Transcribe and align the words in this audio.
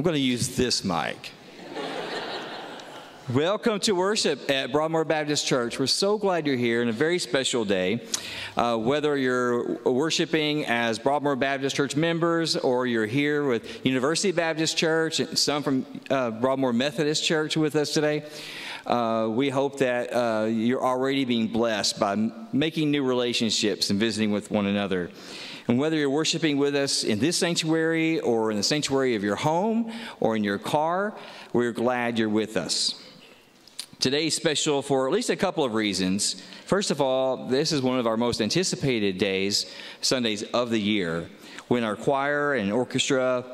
I'm 0.00 0.04
going 0.04 0.14
to 0.14 0.18
use 0.18 0.56
this 0.56 0.82
mic. 0.82 1.30
Welcome 3.34 3.80
to 3.80 3.92
worship 3.92 4.50
at 4.50 4.72
Broadmoor 4.72 5.04
Baptist 5.04 5.46
Church. 5.46 5.78
We're 5.78 5.88
so 5.88 6.16
glad 6.16 6.46
you're 6.46 6.56
here 6.56 6.80
on 6.80 6.88
a 6.88 6.92
very 6.92 7.18
special 7.18 7.66
day. 7.66 8.00
Uh, 8.56 8.78
whether 8.78 9.14
you're 9.18 9.74
worshiping 9.84 10.64
as 10.64 10.98
Broadmoor 10.98 11.36
Baptist 11.36 11.76
Church 11.76 11.96
members 11.96 12.56
or 12.56 12.86
you're 12.86 13.04
here 13.04 13.44
with 13.44 13.84
University 13.84 14.32
Baptist 14.32 14.78
Church, 14.78 15.20
and 15.20 15.38
some 15.38 15.62
from 15.62 15.84
uh, 16.08 16.30
Broadmoor 16.30 16.72
Methodist 16.72 17.22
Church 17.22 17.58
with 17.58 17.76
us 17.76 17.92
today, 17.92 18.24
uh, 18.86 19.28
we 19.30 19.50
hope 19.50 19.80
that 19.80 20.14
uh, 20.14 20.46
you're 20.46 20.82
already 20.82 21.26
being 21.26 21.46
blessed 21.46 22.00
by 22.00 22.14
making 22.54 22.90
new 22.90 23.02
relationships 23.02 23.90
and 23.90 24.00
visiting 24.00 24.30
with 24.30 24.50
one 24.50 24.64
another. 24.64 25.10
And 25.70 25.78
whether 25.78 25.94
you're 25.94 26.10
worshiping 26.10 26.56
with 26.56 26.74
us 26.74 27.04
in 27.04 27.20
this 27.20 27.36
sanctuary 27.36 28.18
or 28.18 28.50
in 28.50 28.56
the 28.56 28.62
sanctuary 28.64 29.14
of 29.14 29.22
your 29.22 29.36
home 29.36 29.92
or 30.18 30.34
in 30.34 30.42
your 30.42 30.58
car, 30.58 31.14
we're 31.52 31.70
glad 31.70 32.18
you're 32.18 32.28
with 32.28 32.56
us. 32.56 33.00
Today's 34.00 34.34
special 34.34 34.82
for 34.82 35.06
at 35.06 35.12
least 35.12 35.30
a 35.30 35.36
couple 35.36 35.62
of 35.62 35.74
reasons. 35.74 36.42
First 36.66 36.90
of 36.90 37.00
all, 37.00 37.46
this 37.46 37.70
is 37.70 37.82
one 37.82 38.00
of 38.00 38.08
our 38.08 38.16
most 38.16 38.40
anticipated 38.40 39.18
days, 39.18 39.72
Sundays 40.00 40.42
of 40.42 40.70
the 40.70 40.80
year, 40.80 41.30
when 41.68 41.84
our 41.84 41.94
choir 41.94 42.54
and 42.54 42.72
orchestra 42.72 43.44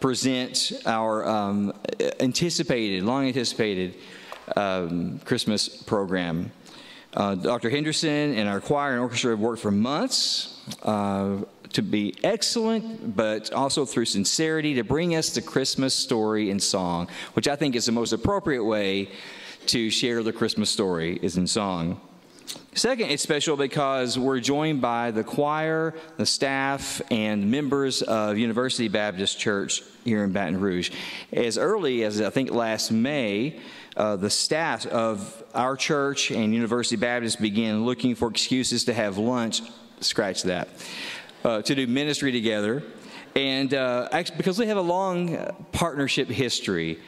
present 0.00 0.72
our 0.86 1.28
um, 1.28 1.74
anticipated, 2.20 3.02
long 3.02 3.26
anticipated 3.26 3.96
um, 4.56 5.18
Christmas 5.26 5.68
program. 5.68 6.52
Uh, 7.12 7.34
Dr. 7.34 7.68
Henderson 7.68 8.34
and 8.34 8.48
our 8.48 8.62
choir 8.62 8.92
and 8.92 9.00
orchestra 9.02 9.32
have 9.32 9.40
worked 9.40 9.60
for 9.60 9.70
months 9.70 10.56
uh, 10.82 11.36
to 11.72 11.82
be 11.82 12.14
excellent, 12.22 13.16
but 13.16 13.52
also 13.52 13.84
through 13.84 14.04
sincerity 14.06 14.74
to 14.74 14.84
bring 14.84 15.14
us 15.14 15.30
the 15.30 15.42
Christmas 15.42 15.94
story 15.94 16.50
in 16.50 16.60
song, 16.60 17.08
which 17.34 17.48
I 17.48 17.56
think 17.56 17.76
is 17.76 17.86
the 17.86 17.92
most 17.92 18.12
appropriate 18.12 18.64
way 18.64 19.10
to 19.66 19.90
share 19.90 20.22
the 20.22 20.32
Christmas 20.32 20.70
story 20.70 21.18
is 21.22 21.36
in 21.36 21.46
song. 21.46 22.00
Second, 22.74 23.10
it's 23.10 23.22
special 23.22 23.56
because 23.56 24.18
we're 24.18 24.38
joined 24.38 24.80
by 24.80 25.10
the 25.10 25.24
choir, 25.24 25.94
the 26.16 26.26
staff, 26.26 27.00
and 27.10 27.50
members 27.50 28.02
of 28.02 28.38
University 28.38 28.88
Baptist 28.88 29.38
Church 29.38 29.82
here 30.04 30.22
in 30.22 30.32
Baton 30.32 30.60
Rouge. 30.60 30.90
As 31.32 31.58
early 31.58 32.04
as 32.04 32.20
I 32.20 32.30
think 32.30 32.50
last 32.50 32.90
May, 32.92 33.58
uh, 33.96 34.16
the 34.16 34.30
staff 34.30 34.86
of 34.86 35.42
our 35.54 35.74
church 35.74 36.30
and 36.30 36.52
University 36.52 36.96
Baptist 36.96 37.40
began 37.40 37.84
looking 37.86 38.14
for 38.14 38.28
excuses 38.28 38.84
to 38.84 38.94
have 38.94 39.16
lunch. 39.16 39.62
Scratch 40.00 40.42
that 40.42 40.68
uh, 41.44 41.62
to 41.62 41.74
do 41.74 41.86
ministry 41.86 42.32
together. 42.32 42.82
And 43.34 43.74
uh, 43.74 44.08
because 44.36 44.56
they 44.56 44.66
have 44.66 44.78
a 44.78 44.82
long 44.82 45.54
partnership 45.72 46.28
history, 46.28 46.98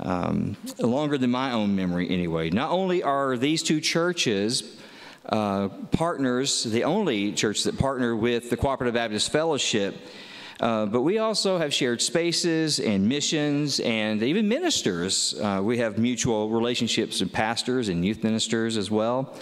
um, 0.00 0.56
longer 0.78 1.18
than 1.18 1.30
my 1.30 1.52
own 1.52 1.74
memory 1.74 2.10
anyway. 2.10 2.50
Not 2.50 2.70
only 2.70 3.02
are 3.02 3.36
these 3.36 3.62
two 3.62 3.80
churches 3.80 4.78
uh, 5.26 5.68
partners, 5.92 6.64
the 6.64 6.84
only 6.84 7.32
church 7.32 7.62
that 7.64 7.78
partner 7.78 8.16
with 8.16 8.50
the 8.50 8.56
Cooperative 8.56 8.94
Baptist 8.94 9.30
Fellowship, 9.30 9.96
uh, 10.60 10.86
but 10.86 11.02
we 11.02 11.18
also 11.18 11.58
have 11.58 11.72
shared 11.72 12.00
spaces 12.00 12.78
and 12.80 13.08
missions 13.08 13.80
and 13.80 14.22
even 14.22 14.48
ministers. 14.48 15.34
Uh, 15.40 15.60
we 15.62 15.78
have 15.78 15.98
mutual 15.98 16.50
relationships 16.50 17.20
with 17.20 17.32
pastors 17.32 17.88
and 17.88 18.04
youth 18.04 18.22
ministers 18.22 18.76
as 18.76 18.90
well. 18.90 19.34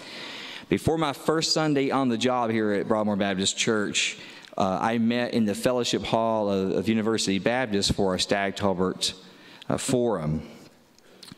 Before 0.70 0.96
my 0.96 1.12
first 1.12 1.52
Sunday 1.52 1.90
on 1.90 2.10
the 2.10 2.16
job 2.16 2.52
here 2.52 2.70
at 2.70 2.86
Broadmoor 2.86 3.16
Baptist 3.16 3.58
Church, 3.58 4.16
uh, 4.56 4.78
I 4.80 4.98
met 4.98 5.34
in 5.34 5.44
the 5.44 5.54
fellowship 5.56 6.04
hall 6.04 6.48
of, 6.48 6.70
of 6.70 6.88
University 6.88 7.40
Baptist 7.40 7.92
for 7.94 8.14
a 8.14 8.20
Stag 8.20 8.54
Talbert 8.54 9.14
uh, 9.68 9.76
forum. 9.76 10.48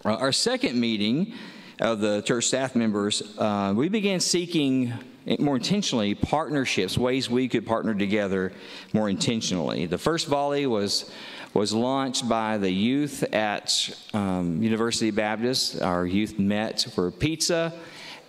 Uh, 0.04 0.16
our 0.16 0.32
second 0.32 0.78
meeting 0.78 1.32
of 1.80 2.00
the 2.00 2.20
church 2.20 2.44
staff 2.44 2.76
members, 2.76 3.22
uh, 3.38 3.72
we 3.74 3.88
began 3.88 4.20
seeking 4.20 4.92
more 5.38 5.56
intentionally 5.56 6.14
partnerships, 6.14 6.98
ways 6.98 7.30
we 7.30 7.48
could 7.48 7.64
partner 7.64 7.94
together 7.94 8.52
more 8.92 9.08
intentionally. 9.08 9.86
The 9.86 9.96
first 9.96 10.26
volley 10.26 10.66
was 10.66 11.10
was 11.54 11.72
launched 11.72 12.28
by 12.28 12.58
the 12.58 12.70
youth 12.70 13.22
at 13.32 13.98
um, 14.12 14.62
University 14.62 15.10
Baptist. 15.10 15.80
Our 15.80 16.04
youth 16.04 16.38
met 16.38 16.82
for 16.94 17.10
pizza 17.10 17.72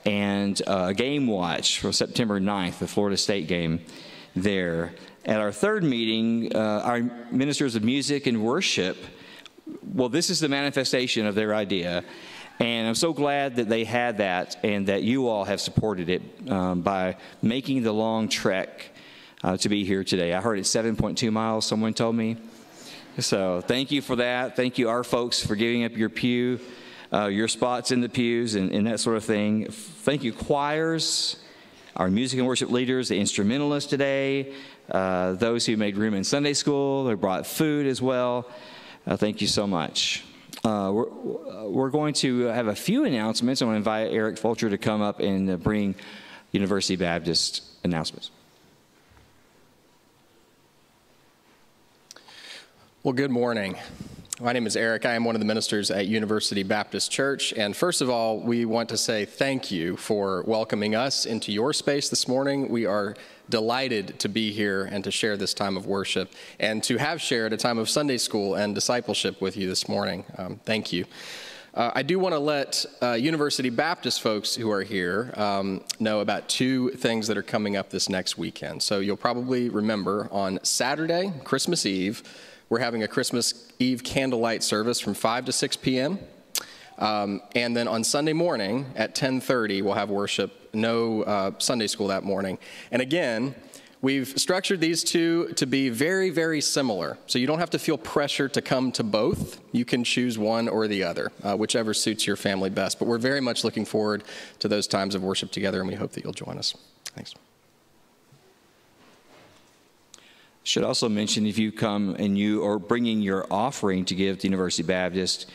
and 0.05 0.61
uh, 0.67 0.91
game 0.93 1.27
watch 1.27 1.79
for 1.79 1.91
September 1.91 2.39
9th, 2.39 2.79
the 2.79 2.87
Florida 2.87 3.17
State 3.17 3.47
game 3.47 3.81
there. 4.35 4.93
At 5.25 5.39
our 5.39 5.51
third 5.51 5.83
meeting, 5.83 6.53
uh, 6.55 6.81
our 6.83 7.01
ministers 7.31 7.75
of 7.75 7.83
music 7.83 8.27
and 8.27 8.43
worship, 8.43 8.97
well, 9.93 10.09
this 10.09 10.29
is 10.29 10.39
the 10.39 10.49
manifestation 10.49 11.25
of 11.25 11.35
their 11.35 11.55
idea. 11.55 12.03
And 12.59 12.87
I'm 12.87 12.95
so 12.95 13.13
glad 13.13 13.55
that 13.55 13.69
they 13.69 13.83
had 13.83 14.17
that 14.17 14.57
and 14.63 14.87
that 14.87 15.03
you 15.03 15.27
all 15.27 15.45
have 15.45 15.59
supported 15.59 16.09
it 16.09 16.21
um, 16.49 16.81
by 16.81 17.17
making 17.41 17.83
the 17.83 17.91
long 17.91 18.29
trek 18.29 18.91
uh, 19.43 19.57
to 19.57 19.69
be 19.69 19.83
here 19.83 20.03
today. 20.03 20.33
I 20.33 20.41
heard 20.41 20.59
it's 20.59 20.73
7.2 20.73 21.31
miles, 21.31 21.65
someone 21.65 21.93
told 21.93 22.15
me. 22.15 22.37
So 23.19 23.61
thank 23.61 23.91
you 23.91 24.01
for 24.01 24.15
that. 24.17 24.55
Thank 24.55 24.77
you, 24.77 24.89
our 24.89 25.03
folks, 25.03 25.45
for 25.45 25.55
giving 25.55 25.83
up 25.83 25.95
your 25.95 26.09
pew, 26.09 26.59
uh, 27.13 27.27
your 27.27 27.47
spots 27.47 27.91
in 27.91 28.01
the 28.01 28.09
pews, 28.09 28.55
and, 28.55 28.71
and 28.71 28.87
that 28.87 28.99
sort 28.99 29.17
of 29.17 29.23
thing. 29.23 29.67
Thank 29.69 30.23
you, 30.23 30.33
choirs, 30.33 31.37
our 31.95 32.09
music 32.09 32.39
and 32.39 32.47
worship 32.47 32.71
leaders, 32.71 33.09
the 33.09 33.19
instrumentalists 33.19 33.89
today, 33.89 34.53
uh, 34.89 35.33
those 35.33 35.65
who 35.65 35.77
made 35.77 35.95
room 35.95 36.15
in 36.15 36.23
Sunday 36.23 36.53
school, 36.53 37.07
who 37.07 37.15
brought 37.15 37.45
food 37.45 37.85
as 37.85 38.01
well. 38.01 38.49
Uh, 39.05 39.15
thank 39.15 39.41
you 39.41 39.47
so 39.47 39.67
much. 39.67 40.23
Uh, 40.63 40.89
we're, 40.93 41.09
we're, 41.67 41.89
going 41.89 42.13
to 42.13 42.43
have 42.45 42.67
a 42.67 42.75
few 42.75 43.03
announcements. 43.03 43.61
I 43.61 43.65
want 43.65 43.75
to 43.75 43.77
invite 43.77 44.11
Eric 44.11 44.37
Fulcher 44.37 44.69
to 44.69 44.77
come 44.77 45.01
up 45.01 45.19
and 45.19 45.49
uh, 45.49 45.57
bring 45.57 45.95
University 46.51 46.95
Baptist 46.95 47.63
announcements. 47.83 48.31
Well, 53.03 53.13
good 53.13 53.31
morning. 53.31 53.75
My 54.41 54.51
name 54.51 54.65
is 54.65 54.75
Eric. 54.75 55.05
I 55.05 55.13
am 55.13 55.25
one 55.25 55.35
of 55.35 55.39
the 55.39 55.45
ministers 55.45 55.91
at 55.91 56.07
University 56.07 56.63
Baptist 56.63 57.11
Church. 57.11 57.53
And 57.53 57.77
first 57.77 58.01
of 58.01 58.09
all, 58.09 58.39
we 58.39 58.65
want 58.65 58.89
to 58.89 58.97
say 58.97 59.25
thank 59.25 59.69
you 59.69 59.95
for 59.95 60.43
welcoming 60.47 60.95
us 60.95 61.27
into 61.27 61.51
your 61.51 61.71
space 61.71 62.09
this 62.09 62.27
morning. 62.27 62.67
We 62.69 62.87
are 62.87 63.15
delighted 63.49 64.19
to 64.21 64.29
be 64.29 64.51
here 64.51 64.85
and 64.85 65.03
to 65.03 65.11
share 65.11 65.37
this 65.37 65.53
time 65.53 65.77
of 65.77 65.85
worship 65.85 66.31
and 66.59 66.83
to 66.83 66.97
have 66.97 67.21
shared 67.21 67.53
a 67.53 67.57
time 67.57 67.77
of 67.77 67.87
Sunday 67.91 68.17
school 68.17 68.55
and 68.55 68.73
discipleship 68.73 69.39
with 69.39 69.55
you 69.55 69.67
this 69.67 69.87
morning. 69.87 70.25
Um, 70.35 70.59
thank 70.65 70.91
you. 70.91 71.05
Uh, 71.75 71.91
I 71.93 72.01
do 72.01 72.17
want 72.17 72.33
to 72.33 72.39
let 72.39 72.85
uh, 73.03 73.11
University 73.11 73.69
Baptist 73.69 74.21
folks 74.21 74.55
who 74.55 74.71
are 74.71 74.83
here 74.83 75.31
um, 75.37 75.83
know 75.99 76.21
about 76.21 76.49
two 76.49 76.89
things 76.91 77.27
that 77.27 77.37
are 77.37 77.43
coming 77.43 77.75
up 77.75 77.91
this 77.91 78.09
next 78.09 78.39
weekend. 78.39 78.81
So 78.81 78.99
you'll 78.99 79.15
probably 79.15 79.69
remember 79.69 80.27
on 80.31 80.59
Saturday, 80.63 81.33
Christmas 81.43 81.85
Eve, 81.85 82.23
we're 82.73 82.79
having 82.79 83.03
a 83.03 83.07
Christmas 83.07 83.71
Eve 83.77 84.03
candlelight 84.03 84.63
service 84.63 84.99
from 84.99 85.13
5 85.13 85.45
to 85.45 85.51
6 85.51 85.75
p.m. 85.75 86.17
Um, 86.97 87.39
and 87.53 87.77
then 87.77 87.87
on 87.87 88.03
Sunday 88.03 88.33
morning 88.33 88.87
at 88.95 89.13
10:30, 89.13 89.83
we'll 89.83 89.93
have 89.93 90.09
worship. 90.09 90.73
No 90.73 91.21
uh, 91.21 91.51
Sunday 91.59 91.85
school 91.85 92.07
that 92.07 92.23
morning. 92.23 92.57
And 92.89 92.99
again, 92.99 93.53
we've 94.01 94.27
structured 94.39 94.81
these 94.81 95.03
two 95.03 95.49
to 95.57 95.67
be 95.67 95.89
very, 95.89 96.31
very 96.31 96.61
similar. 96.61 97.19
So 97.27 97.37
you 97.37 97.45
don't 97.45 97.59
have 97.59 97.69
to 97.69 97.79
feel 97.79 97.99
pressure 97.99 98.49
to 98.49 98.59
come 98.59 98.91
to 98.93 99.03
both. 99.03 99.59
You 99.71 99.85
can 99.85 100.03
choose 100.03 100.39
one 100.39 100.67
or 100.67 100.87
the 100.87 101.03
other, 101.03 101.31
uh, 101.43 101.55
whichever 101.55 101.93
suits 101.93 102.25
your 102.25 102.37
family 102.37 102.71
best. 102.71 102.97
But 102.97 103.07
we're 103.07 103.19
very 103.19 103.39
much 103.39 103.63
looking 103.63 103.85
forward 103.85 104.23
to 104.57 104.67
those 104.67 104.87
times 104.87 105.13
of 105.13 105.21
worship 105.21 105.51
together, 105.51 105.79
and 105.79 105.87
we 105.87 105.93
hope 105.93 106.13
that 106.13 106.23
you'll 106.23 106.33
join 106.33 106.57
us. 106.57 106.73
Thanks. 107.15 107.35
Should 110.63 110.83
also 110.83 111.09
mention 111.09 111.45
if 111.45 111.57
you 111.57 111.71
come 111.71 112.15
and 112.17 112.37
you 112.37 112.65
are 112.65 112.79
bringing 112.79 113.21
your 113.21 113.45
offering 113.51 114.05
to 114.05 114.15
give 114.15 114.39
to 114.39 114.47
University 114.47 114.83
Baptist, 114.83 115.49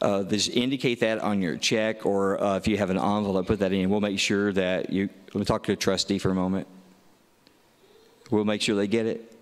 uh, 0.00 0.22
just 0.24 0.48
indicate 0.50 1.00
that 1.00 1.18
on 1.18 1.42
your 1.42 1.58
check, 1.58 2.06
or 2.06 2.42
uh, 2.42 2.56
if 2.56 2.66
you 2.66 2.78
have 2.78 2.88
an 2.88 2.96
envelope, 2.96 3.46
put 3.46 3.58
that 3.58 3.72
in. 3.72 3.90
We'll 3.90 4.00
make 4.00 4.18
sure 4.18 4.50
that 4.54 4.90
you. 4.90 5.10
Let 5.26 5.34
me 5.34 5.44
talk 5.44 5.64
to 5.64 5.72
a 5.72 5.76
trustee 5.76 6.18
for 6.18 6.30
a 6.30 6.34
moment. 6.34 6.66
We'll 8.30 8.44
make 8.44 8.62
sure 8.62 8.76
they 8.76 8.86
get 8.86 9.04
it, 9.06 9.36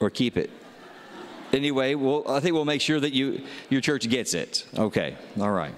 or 0.00 0.10
keep 0.10 0.36
it. 0.36 0.50
Anyway, 1.52 1.94
we'll, 1.94 2.28
I 2.28 2.40
think 2.40 2.54
we'll 2.54 2.64
make 2.64 2.82
sure 2.82 3.00
that 3.00 3.14
you 3.14 3.42
your 3.70 3.80
church 3.80 4.08
gets 4.10 4.34
it. 4.34 4.66
Okay, 4.76 5.16
all 5.40 5.52
right. 5.52 5.74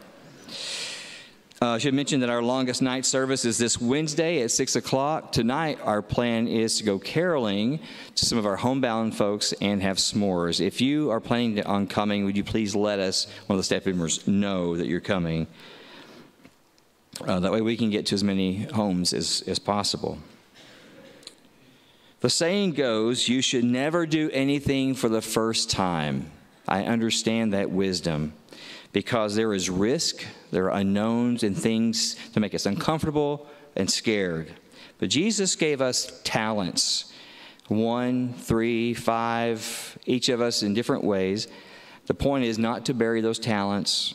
Uh, 1.63 1.71
I 1.71 1.79
should 1.79 1.95
mention 1.95 2.21
that 2.21 2.29
our 2.29 2.43
longest 2.43 2.83
night 2.83 3.07
service 3.07 3.47
is 3.47 3.57
this 3.57 3.81
Wednesday 3.81 4.43
at 4.43 4.51
6 4.51 4.77
o'clock. 4.77 5.33
Tonight, 5.33 5.79
our 5.83 6.03
plan 6.03 6.49
is 6.49 6.77
to 6.77 6.85
go 6.85 6.99
caroling 6.99 7.81
to 8.15 8.27
some 8.27 8.37
of 8.37 8.45
our 8.45 8.57
homebound 8.57 9.17
folks 9.17 9.55
and 9.63 9.81
have 9.81 9.97
s'mores. 9.97 10.61
If 10.61 10.83
you 10.83 11.11
are 11.11 11.21
planning 11.21 11.65
on 11.65 11.87
coming, 11.87 12.27
would 12.27 12.37
you 12.37 12.45
please 12.45 12.77
let 12.77 12.99
us, 12.99 13.27
one 13.47 13.57
of 13.57 13.61
the 13.61 13.65
staff 13.65 13.87
members, 13.87 14.29
know 14.29 14.77
that 14.77 14.87
you're 14.87 15.01
coming? 15.01 15.47
Uh, 17.27 17.41
that 17.41 17.51
way 17.51 17.63
we 17.63 17.79
can 17.79 17.89
get 17.89 18.05
to 18.07 18.15
as 18.15 18.23
many 18.23 18.65
homes 18.65 19.15
as, 19.15 19.43
as 19.47 19.59
possible. 19.59 20.19
The 22.21 22.29
saying 22.29 22.73
goes, 22.73 23.29
you 23.29 23.41
should 23.41 23.65
never 23.65 24.05
do 24.05 24.29
anything 24.35 24.95
for 24.95 25.09
the 25.09 25.23
first 25.23 25.71
time. 25.71 26.31
I 26.69 26.85
understand 26.85 27.55
that 27.55 27.71
wisdom 27.71 28.35
because 28.97 29.35
there 29.35 29.53
is 29.53 29.69
risk, 29.69 30.25
there 30.53 30.71
are 30.71 30.79
unknowns 30.79 31.43
and 31.43 31.55
things 31.55 32.17
to 32.33 32.41
make 32.41 32.55
us 32.55 32.65
uncomfortable 32.65 33.47
and 33.77 33.91
scared. 33.91 34.51
But 34.99 35.11
Jesus 35.11 35.55
gave 35.55 35.83
us 35.83 36.19
talents 36.25 37.13
one, 37.69 38.33
three, 38.33 38.95
five, 38.95 39.99
each 40.07 40.31
of 40.31 40.41
us 40.41 40.63
in 40.63 40.73
different 40.73 41.05
ways. 41.05 41.47
The 42.07 42.15
point 42.15 42.47
is 42.47 42.59
not 42.59 42.87
to 42.87 42.95
bury 42.95 43.21
those 43.21 43.39
talents, 43.39 44.15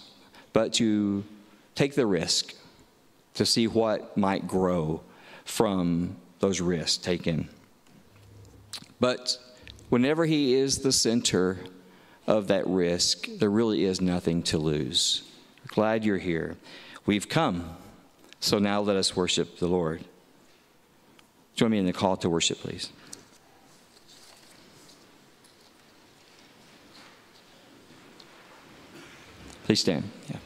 but 0.51 0.73
to 0.73 1.23
take 1.75 1.93
the 1.93 2.07
risk 2.07 2.55
to 3.35 3.45
see 3.45 3.67
what 3.67 4.17
might 4.17 4.47
grow 4.47 5.03
from 5.45 6.15
those 6.39 6.59
risks 6.59 6.97
taken. 6.97 7.49
But 8.99 9.37
whenever 9.89 10.25
He 10.25 10.55
is 10.55 10.79
the 10.79 10.91
center 10.91 11.59
of 12.27 12.47
that 12.47 12.67
risk, 12.67 13.27
there 13.27 13.49
really 13.49 13.83
is 13.83 14.01
nothing 14.01 14.43
to 14.43 14.57
lose. 14.57 15.23
Glad 15.67 16.05
you're 16.05 16.17
here. 16.17 16.57
We've 17.05 17.27
come. 17.27 17.75
So 18.39 18.59
now 18.59 18.81
let 18.81 18.95
us 18.95 19.15
worship 19.15 19.59
the 19.59 19.67
Lord. 19.67 20.03
Join 21.55 21.71
me 21.71 21.77
in 21.77 21.85
the 21.85 21.93
call 21.93 22.17
to 22.17 22.29
worship, 22.29 22.59
please. 22.59 22.91
Please 29.65 29.79
stand. 29.79 30.09
Yeah. 30.29 30.37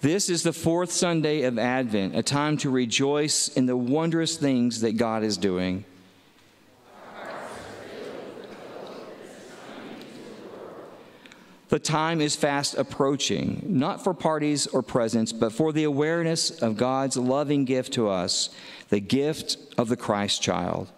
This 0.00 0.30
is 0.30 0.42
the 0.42 0.52
fourth 0.54 0.90
Sunday 0.90 1.42
of 1.42 1.58
Advent, 1.58 2.16
a 2.16 2.22
time 2.22 2.56
to 2.58 2.70
rejoice 2.70 3.48
in 3.48 3.66
the 3.66 3.76
wondrous 3.76 4.38
things 4.38 4.80
that 4.80 4.96
God 4.96 5.22
is 5.22 5.36
doing. 5.36 5.84
The 11.70 11.78
time 11.78 12.20
is 12.20 12.34
fast 12.34 12.74
approaching, 12.76 13.62
not 13.64 14.02
for 14.02 14.12
parties 14.12 14.66
or 14.66 14.82
presents, 14.82 15.32
but 15.32 15.52
for 15.52 15.72
the 15.72 15.84
awareness 15.84 16.50
of 16.60 16.76
God's 16.76 17.16
loving 17.16 17.64
gift 17.64 17.92
to 17.92 18.08
us, 18.08 18.50
the 18.88 18.98
gift 18.98 19.56
of 19.78 19.88
the 19.88 19.96
Christ 19.96 20.42
child. 20.42 20.90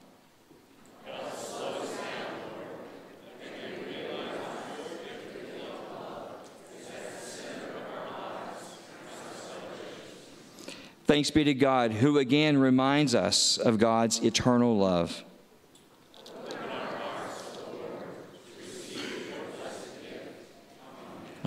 Thanks 11.04 11.30
be 11.30 11.44
to 11.44 11.52
God, 11.52 11.92
who 11.92 12.16
again 12.16 12.56
reminds 12.56 13.14
us 13.14 13.58
of 13.58 13.76
God's 13.76 14.24
eternal 14.24 14.78
love. 14.78 15.22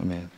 Amen. 0.06 0.35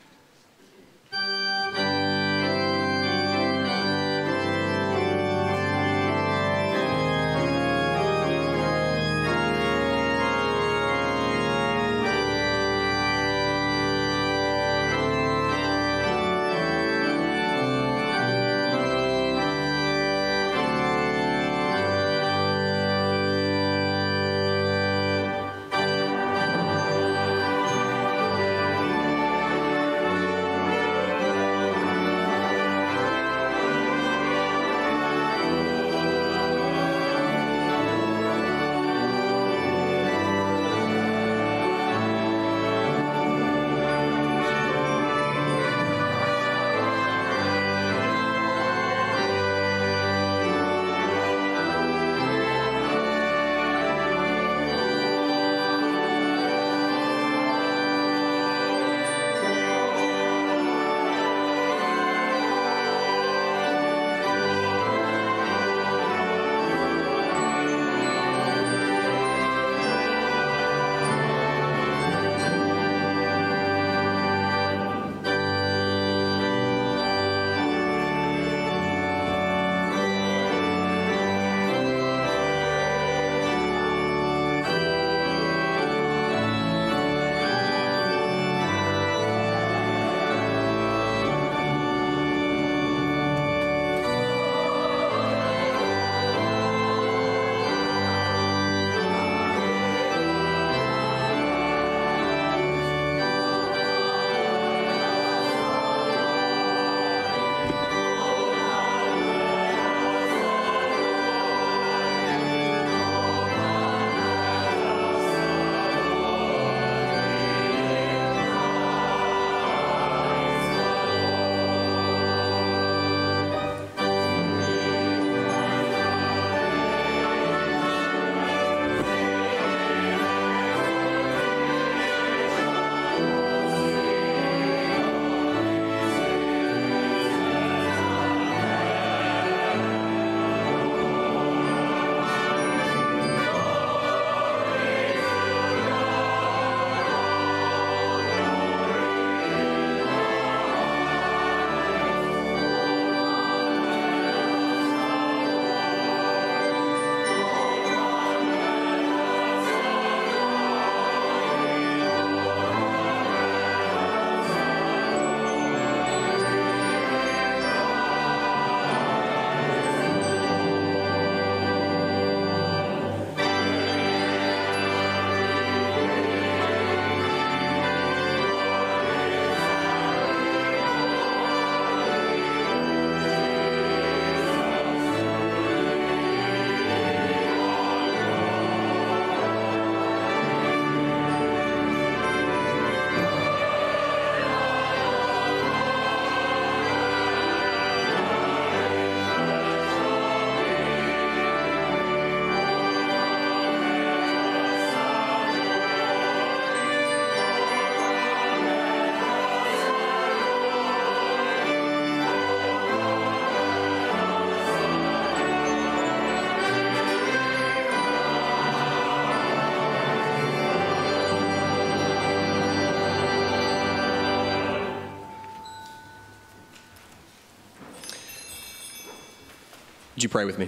Would 230.17 230.23
you 230.23 230.29
pray 230.29 230.45
with 230.45 230.57
me? 230.57 230.67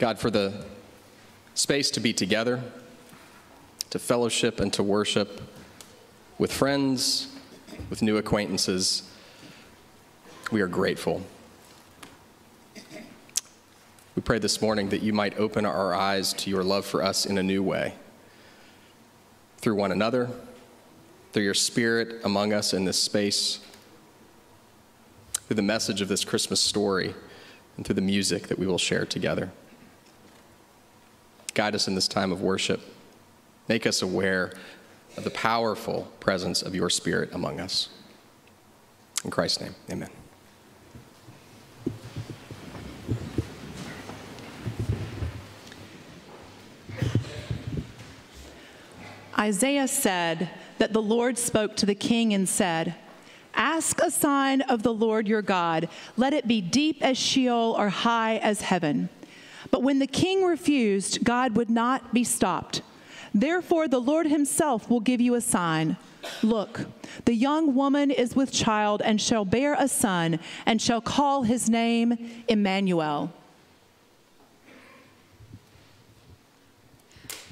God, 0.00 0.18
for 0.18 0.28
the 0.28 0.64
space 1.54 1.88
to 1.92 2.00
be 2.00 2.12
together, 2.12 2.60
to 3.90 4.00
fellowship 4.00 4.58
and 4.58 4.72
to 4.72 4.82
worship 4.82 5.40
with 6.36 6.52
friends, 6.52 7.28
with 7.90 8.02
new 8.02 8.16
acquaintances, 8.16 9.08
we 10.50 10.60
are 10.62 10.66
grateful. 10.66 11.22
We 14.16 14.22
pray 14.24 14.40
this 14.40 14.60
morning 14.60 14.88
that 14.88 15.00
you 15.00 15.12
might 15.12 15.38
open 15.38 15.64
our 15.64 15.94
eyes 15.94 16.32
to 16.32 16.50
your 16.50 16.64
love 16.64 16.84
for 16.84 17.04
us 17.04 17.24
in 17.24 17.38
a 17.38 17.42
new 17.44 17.62
way 17.62 17.94
through 19.58 19.76
one 19.76 19.92
another, 19.92 20.28
through 21.32 21.44
your 21.44 21.54
spirit 21.54 22.20
among 22.24 22.52
us 22.52 22.74
in 22.74 22.84
this 22.84 22.98
space, 22.98 23.60
through 25.50 25.56
the 25.56 25.62
message 25.62 26.00
of 26.00 26.06
this 26.06 26.24
Christmas 26.24 26.60
story, 26.60 27.12
and 27.76 27.84
through 27.84 27.96
the 27.96 28.00
music 28.00 28.46
that 28.46 28.56
we 28.56 28.68
will 28.68 28.78
share 28.78 29.04
together. 29.04 29.50
Guide 31.54 31.74
us 31.74 31.88
in 31.88 31.96
this 31.96 32.06
time 32.06 32.30
of 32.30 32.40
worship. 32.40 32.80
Make 33.66 33.84
us 33.84 34.00
aware 34.00 34.52
of 35.16 35.24
the 35.24 35.30
powerful 35.30 36.06
presence 36.20 36.62
of 36.62 36.72
your 36.72 36.88
spirit 36.88 37.30
among 37.32 37.58
us. 37.58 37.88
In 39.24 39.32
Christ's 39.32 39.62
name, 39.62 39.74
amen. 39.90 40.08
Isaiah 49.36 49.88
said 49.88 50.48
that 50.78 50.92
the 50.92 51.02
Lord 51.02 51.36
spoke 51.36 51.74
to 51.78 51.86
the 51.86 51.96
king 51.96 52.32
and 52.34 52.48
said, 52.48 52.94
Ask 53.60 54.00
a 54.00 54.10
sign 54.10 54.62
of 54.62 54.82
the 54.82 54.94
Lord 54.94 55.28
your 55.28 55.42
God. 55.42 55.90
Let 56.16 56.32
it 56.32 56.48
be 56.48 56.62
deep 56.62 57.02
as 57.02 57.18
Sheol 57.18 57.76
or 57.78 57.90
high 57.90 58.38
as 58.38 58.62
heaven. 58.62 59.10
But 59.70 59.82
when 59.82 59.98
the 59.98 60.06
king 60.06 60.44
refused, 60.44 61.22
God 61.24 61.54
would 61.56 61.68
not 61.68 62.14
be 62.14 62.24
stopped. 62.24 62.80
Therefore, 63.34 63.86
the 63.86 64.00
Lord 64.00 64.26
himself 64.26 64.88
will 64.88 65.00
give 65.00 65.20
you 65.20 65.34
a 65.34 65.42
sign. 65.42 65.98
Look, 66.42 66.86
the 67.26 67.34
young 67.34 67.74
woman 67.74 68.10
is 68.10 68.34
with 68.34 68.50
child 68.50 69.02
and 69.02 69.20
shall 69.20 69.44
bear 69.44 69.74
a 69.74 69.88
son 69.88 70.40
and 70.64 70.80
shall 70.80 71.02
call 71.02 71.42
his 71.42 71.68
name 71.68 72.44
Emmanuel. 72.48 73.30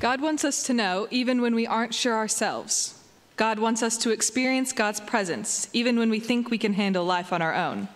God 0.00 0.23
wants 0.23 0.43
us 0.43 0.62
to 0.62 0.73
know 0.73 1.07
even 1.11 1.43
when 1.43 1.55
we 1.55 1.67
aren't 1.67 1.93
sure 1.93 2.15
ourselves. 2.15 2.98
God 3.38 3.61
wants 3.61 3.85
us 3.85 3.97
to 3.99 4.11
experience 4.11 4.73
God's 4.73 4.99
presence 4.99 5.68
even 5.73 5.97
when 5.97 6.11
we 6.11 6.18
think 6.18 6.50
we 6.50 6.59
can 6.59 6.75
handle 6.75 7.04
life 7.04 7.33
on 7.33 7.40
our 7.40 7.54
own. 7.54 7.87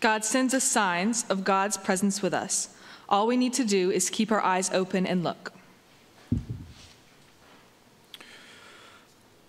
God 0.00 0.24
sends 0.24 0.54
us 0.54 0.64
signs 0.64 1.26
of 1.28 1.44
God's 1.44 1.76
presence 1.76 2.22
with 2.22 2.32
us. 2.32 2.70
All 3.06 3.26
we 3.26 3.36
need 3.36 3.52
to 3.54 3.64
do 3.64 3.90
is 3.90 4.08
keep 4.08 4.32
our 4.32 4.40
eyes 4.40 4.70
open 4.72 5.06
and 5.06 5.22
look. 5.22 5.52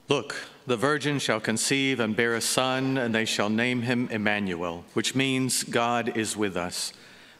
Look, 0.09 0.35
the 0.67 0.75
virgin 0.75 1.17
shall 1.19 1.39
conceive 1.39 2.01
and 2.01 2.13
bear 2.13 2.35
a 2.35 2.41
son, 2.41 2.97
and 2.97 3.15
they 3.15 3.25
shall 3.25 3.49
name 3.49 3.83
him 3.83 4.09
Emmanuel, 4.11 4.83
which 4.93 5.15
means 5.15 5.63
God 5.63 6.17
is 6.17 6.35
with 6.35 6.57
us. 6.57 6.91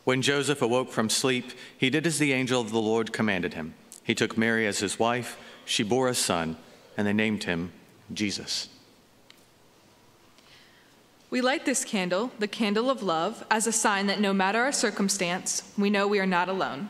When 0.06 0.22
Joseph 0.22 0.62
awoke 0.62 0.92
from 0.92 1.10
sleep, 1.10 1.52
he 1.78 1.90
did 1.90 2.08
as 2.08 2.20
the 2.20 2.32
angel 2.32 2.62
of 2.62 2.72
the 2.72 2.80
Lord 2.80 3.12
commanded 3.12 3.54
him. 3.54 3.74
He 4.02 4.16
took 4.16 4.38
Mary 4.38 4.66
as 4.66 4.80
his 4.80 4.98
wife, 4.98 5.38
she 5.66 5.84
bore 5.84 6.08
a 6.08 6.16
son, 6.16 6.56
and 6.98 7.06
they 7.06 7.14
named 7.14 7.44
him 7.44 7.72
Jesus. 8.14 8.70
We 11.30 11.42
light 11.42 11.66
this 11.66 11.84
candle, 11.84 12.32
the 12.40 12.48
candle 12.48 12.90
of 12.90 13.04
love, 13.04 13.46
as 13.52 13.68
a 13.68 13.72
sign 13.72 14.08
that 14.08 14.20
no 14.20 14.34
matter 14.34 14.62
our 14.62 14.72
circumstance, 14.72 15.64
we 15.78 15.90
know 15.90 16.08
we 16.08 16.20
are 16.20 16.26
not 16.26 16.48
alone. 16.48 16.88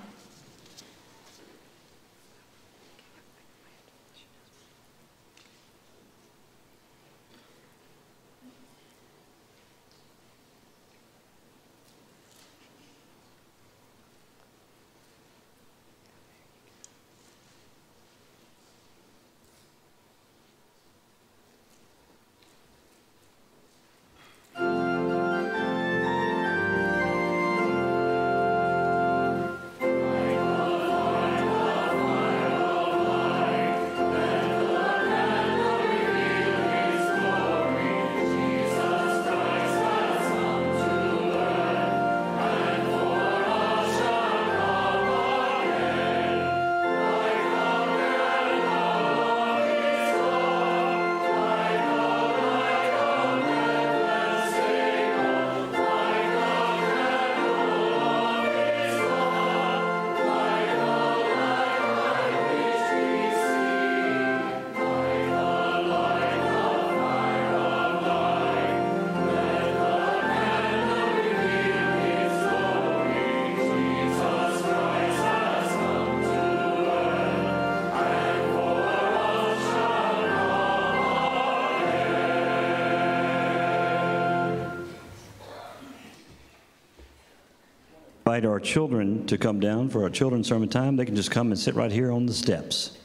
Invite 88.35 88.51
our 88.51 88.59
children 88.59 89.25
to 89.27 89.37
come 89.37 89.61
down 89.61 89.87
for 89.87 90.03
our 90.03 90.09
children's 90.09 90.45
sermon 90.45 90.67
time. 90.67 90.97
They 90.97 91.05
can 91.05 91.15
just 91.15 91.31
come 91.31 91.51
and 91.51 91.57
sit 91.57 91.73
right 91.73 91.89
here 91.89 92.11
on 92.11 92.25
the 92.25 92.33
steps 92.33 92.97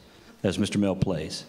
as 0.43 0.57
Mr. 0.57 0.75
Mel 0.75 0.93
plays. 0.93 1.45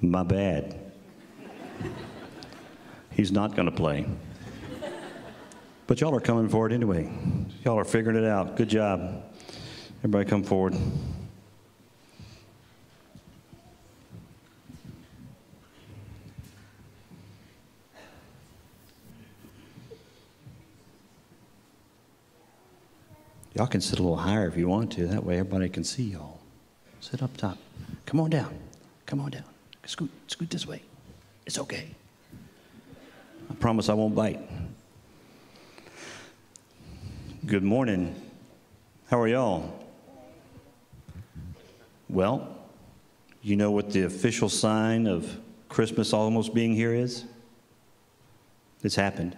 My 0.00 0.22
bad. 0.22 0.78
He's 3.10 3.32
not 3.32 3.56
going 3.56 3.66
to 3.66 3.74
play. 3.74 4.06
But 5.88 6.00
y'all 6.00 6.14
are 6.14 6.20
coming 6.20 6.48
for 6.48 6.68
it 6.68 6.72
anyway. 6.72 7.10
Y'all 7.64 7.76
are 7.76 7.84
figuring 7.84 8.16
it 8.16 8.24
out. 8.24 8.56
Good 8.56 8.68
job. 8.68 9.31
Everybody 10.04 10.28
come 10.28 10.42
forward. 10.42 10.74
Y'all 23.54 23.68
can 23.68 23.80
sit 23.80 24.00
a 24.00 24.02
little 24.02 24.16
higher 24.16 24.48
if 24.48 24.56
you 24.56 24.66
want 24.66 24.90
to. 24.90 25.06
That 25.06 25.22
way 25.22 25.38
everybody 25.38 25.68
can 25.68 25.84
see 25.84 26.02
y'all. 26.02 26.40
Sit 27.00 27.22
up 27.22 27.36
top. 27.36 27.58
Come 28.04 28.18
on 28.18 28.30
down. 28.30 28.52
Come 29.06 29.20
on 29.20 29.30
down. 29.30 29.44
Scoot, 29.84 30.10
scoot 30.26 30.50
this 30.50 30.66
way. 30.66 30.82
It's 31.46 31.60
okay. 31.60 31.86
I 33.48 33.54
promise 33.54 33.88
I 33.88 33.94
won't 33.94 34.16
bite. 34.16 34.40
Good 37.46 37.62
morning. 37.62 38.20
How 39.06 39.20
are 39.20 39.28
y'all? 39.28 39.81
Well, 42.12 42.46
you 43.40 43.56
know 43.56 43.70
what 43.70 43.90
the 43.90 44.02
official 44.02 44.50
sign 44.50 45.06
of 45.06 45.40
Christmas 45.70 46.12
almost 46.12 46.52
being 46.54 46.74
here 46.74 46.94
is? 46.94 47.24
It's 48.82 48.94
happened. 48.94 49.36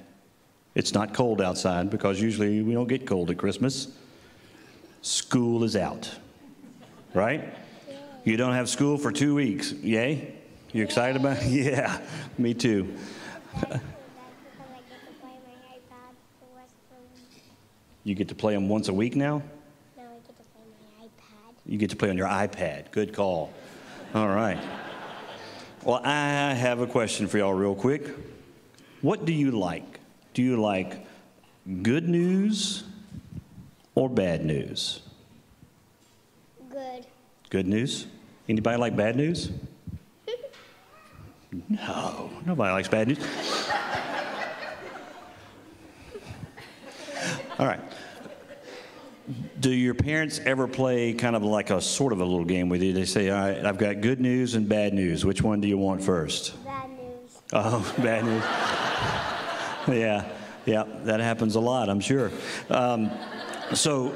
It's 0.75 0.93
not 0.93 1.15
cold 1.15 1.41
outside 1.41 1.89
because 1.89 2.21
usually 2.21 2.63
we 2.63 2.73
don't 2.73 2.89
get 2.89 3.07
cold 3.07 3.31
at 3.31 3.39
Christmas. 3.39 3.89
School 5.03 5.63
is 5.63 5.77
out, 5.77 6.11
right? 7.15 7.55
You 8.25 8.37
don't 8.37 8.55
have 8.55 8.69
school 8.69 8.99
for 8.99 9.13
two 9.13 9.37
weeks. 9.37 9.71
Yay? 9.71 10.35
You 10.73 10.83
excited 10.83 11.17
about 11.17 11.39
it? 11.41 11.45
Yeah, 11.49 12.01
me 12.39 12.55
too. 12.55 12.93
You 18.03 18.15
get 18.15 18.29
to 18.29 18.35
play 18.35 18.53
them 18.53 18.69
once 18.69 18.89
a 18.89 18.93
week 18.93 19.15
now? 19.17 19.43
Now 19.97 20.03
I 20.03 20.17
get 20.27 20.37
to 20.37 20.43
play 20.53 20.65
my 21.01 21.07
iPad. 21.07 21.54
You 21.67 21.79
get 21.79 21.91
to 21.91 21.97
play 21.97 22.11
on 22.11 22.19
your 22.19 22.29
iPad. 22.29 22.91
Good 22.91 23.13
call. 23.15 23.53
All 24.15 24.29
right. 24.29 24.59
Well, 25.83 26.01
I 26.05 26.55
have 26.55 26.81
a 26.81 26.87
question 26.87 27.27
for 27.27 27.39
y'all, 27.39 27.53
real 27.53 27.75
quick. 27.75 28.09
What 29.01 29.25
do 29.25 29.33
you 29.33 29.51
like? 29.51 30.01
Do 30.33 30.43
you 30.43 30.61
like 30.61 31.07
good 31.83 32.09
news 32.09 32.85
or 33.95 34.09
bad 34.09 34.45
news? 34.45 35.01
Good. 36.71 37.07
Good 37.51 37.67
news? 37.67 38.07
Anybody 38.49 38.79
like 38.79 38.97
bad 38.97 39.17
news? 39.17 39.51
No, 41.69 42.31
nobody 42.45 42.73
likes 42.73 42.89
bad 42.89 43.09
news. 43.09 43.19
All 47.59 47.67
right. 47.67 47.81
Do 49.65 49.73
your 49.73 49.95
parents 49.95 50.43
ever 50.45 50.69
play 50.69 51.15
kind 51.15 51.35
of 51.35 51.43
like 51.43 51.71
a 51.71 51.81
sort 51.81 52.13
of 52.13 52.21
a 52.21 52.25
little 52.27 52.45
game 52.45 52.69
with 52.69 52.83
you? 52.83 52.93
They 52.93 53.07
say, 53.07 53.31
All 53.31 53.41
right, 53.41 53.65
I've 53.65 53.79
got 53.79 54.03
good 54.03 54.21
news 54.21 54.57
and 54.57 54.69
bad 54.69 54.93
news. 54.93 55.25
Which 55.25 55.41
one 55.41 55.63
do 55.63 55.69
you 55.69 55.79
want 55.79 56.03
first? 56.03 56.63
Bad 56.67 56.91
news. 56.91 57.41
Oh, 57.51 57.95
bad 58.03 58.27
news. 58.27 58.43
yeah, 59.99 60.29
yeah, 60.67 60.85
that 61.05 61.21
happens 61.21 61.55
a 61.55 61.61
lot, 61.61 61.89
I'm 61.89 62.01
sure. 62.01 62.31
Um, 62.69 63.11
so, 63.73 64.13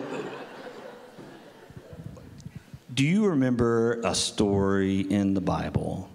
do 2.93 3.07
you 3.07 3.29
remember 3.29 4.03
a 4.03 4.15
story 4.15 5.01
in 5.01 5.33
the 5.33 5.41
Bible 5.41 6.11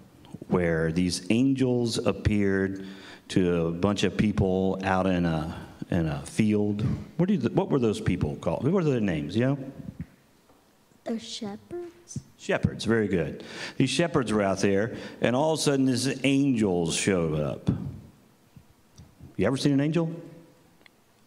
where 0.46 0.92
these 0.92 1.26
angels 1.30 1.98
appeared 1.98 2.86
to 3.30 3.66
a 3.66 3.72
bunch 3.72 4.04
of 4.04 4.16
people 4.16 4.78
out 4.84 5.08
in 5.08 5.26
a 5.26 5.63
in 5.90 6.06
a 6.06 6.24
field? 6.26 6.84
What 7.16 7.26
do 7.26 7.34
you, 7.34 7.48
what 7.50 7.70
were 7.70 7.78
those 7.78 8.00
people 8.00 8.36
called? 8.36 8.64
What 8.64 8.72
were 8.72 8.84
their 8.84 9.00
names? 9.00 9.36
You 9.36 9.46
know? 9.46 9.58
The 11.04 11.18
shepherds? 11.18 12.20
Shepherds, 12.38 12.84
very 12.84 13.08
good. 13.08 13.44
These 13.76 13.90
shepherds 13.90 14.32
were 14.32 14.42
out 14.42 14.58
there, 14.60 14.96
and 15.20 15.34
all 15.36 15.54
of 15.54 15.58
a 15.58 15.62
sudden, 15.62 15.86
these 15.86 16.24
angels 16.24 16.94
showed 16.94 17.38
up. 17.38 17.70
You 19.36 19.46
ever 19.46 19.56
seen 19.56 19.72
an 19.72 19.80
angel? 19.80 20.10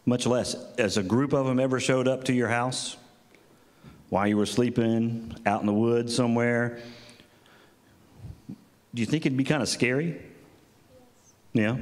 Much 0.05 0.25
less, 0.25 0.55
as 0.77 0.97
a 0.97 1.03
group 1.03 1.33
of 1.33 1.45
them 1.45 1.59
ever 1.59 1.79
showed 1.79 2.07
up 2.07 2.23
to 2.25 2.33
your 2.33 2.47
house 2.47 2.97
while 4.09 4.25
you 4.25 4.37
were 4.37 4.45
sleeping 4.45 5.35
out 5.45 5.59
in 5.59 5.67
the 5.67 5.73
woods 5.73 6.15
somewhere. 6.15 6.79
Do 8.47 9.01
you 9.01 9.05
think 9.05 9.25
it'd 9.25 9.37
be 9.37 9.43
kind 9.43 9.61
of 9.61 9.69
scary? 9.69 10.21
Yeah. 11.53 11.77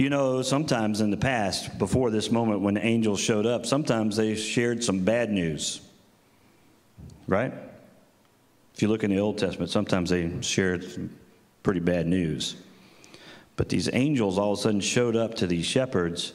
You 0.00 0.08
know 0.08 0.40
sometimes 0.40 1.02
in 1.02 1.10
the 1.10 1.18
past, 1.18 1.76
before 1.76 2.10
this 2.10 2.30
moment 2.30 2.62
when 2.62 2.78
angels 2.78 3.20
showed 3.20 3.44
up, 3.44 3.66
sometimes 3.66 4.16
they 4.16 4.34
shared 4.34 4.82
some 4.82 5.00
bad 5.00 5.30
news? 5.30 5.82
Right? 7.28 7.52
If 8.74 8.80
you 8.80 8.88
look 8.88 9.04
in 9.04 9.10
the 9.10 9.18
Old 9.18 9.36
Testament, 9.36 9.70
sometimes 9.70 10.08
they 10.08 10.40
shared 10.40 10.90
some 10.90 11.14
pretty 11.62 11.80
bad 11.80 12.06
news. 12.06 12.56
But 13.56 13.68
these 13.68 13.90
angels 13.92 14.38
all 14.38 14.54
of 14.54 14.60
a 14.60 14.62
sudden 14.62 14.80
showed 14.80 15.16
up 15.16 15.34
to 15.34 15.46
these 15.46 15.66
shepherds, 15.66 16.32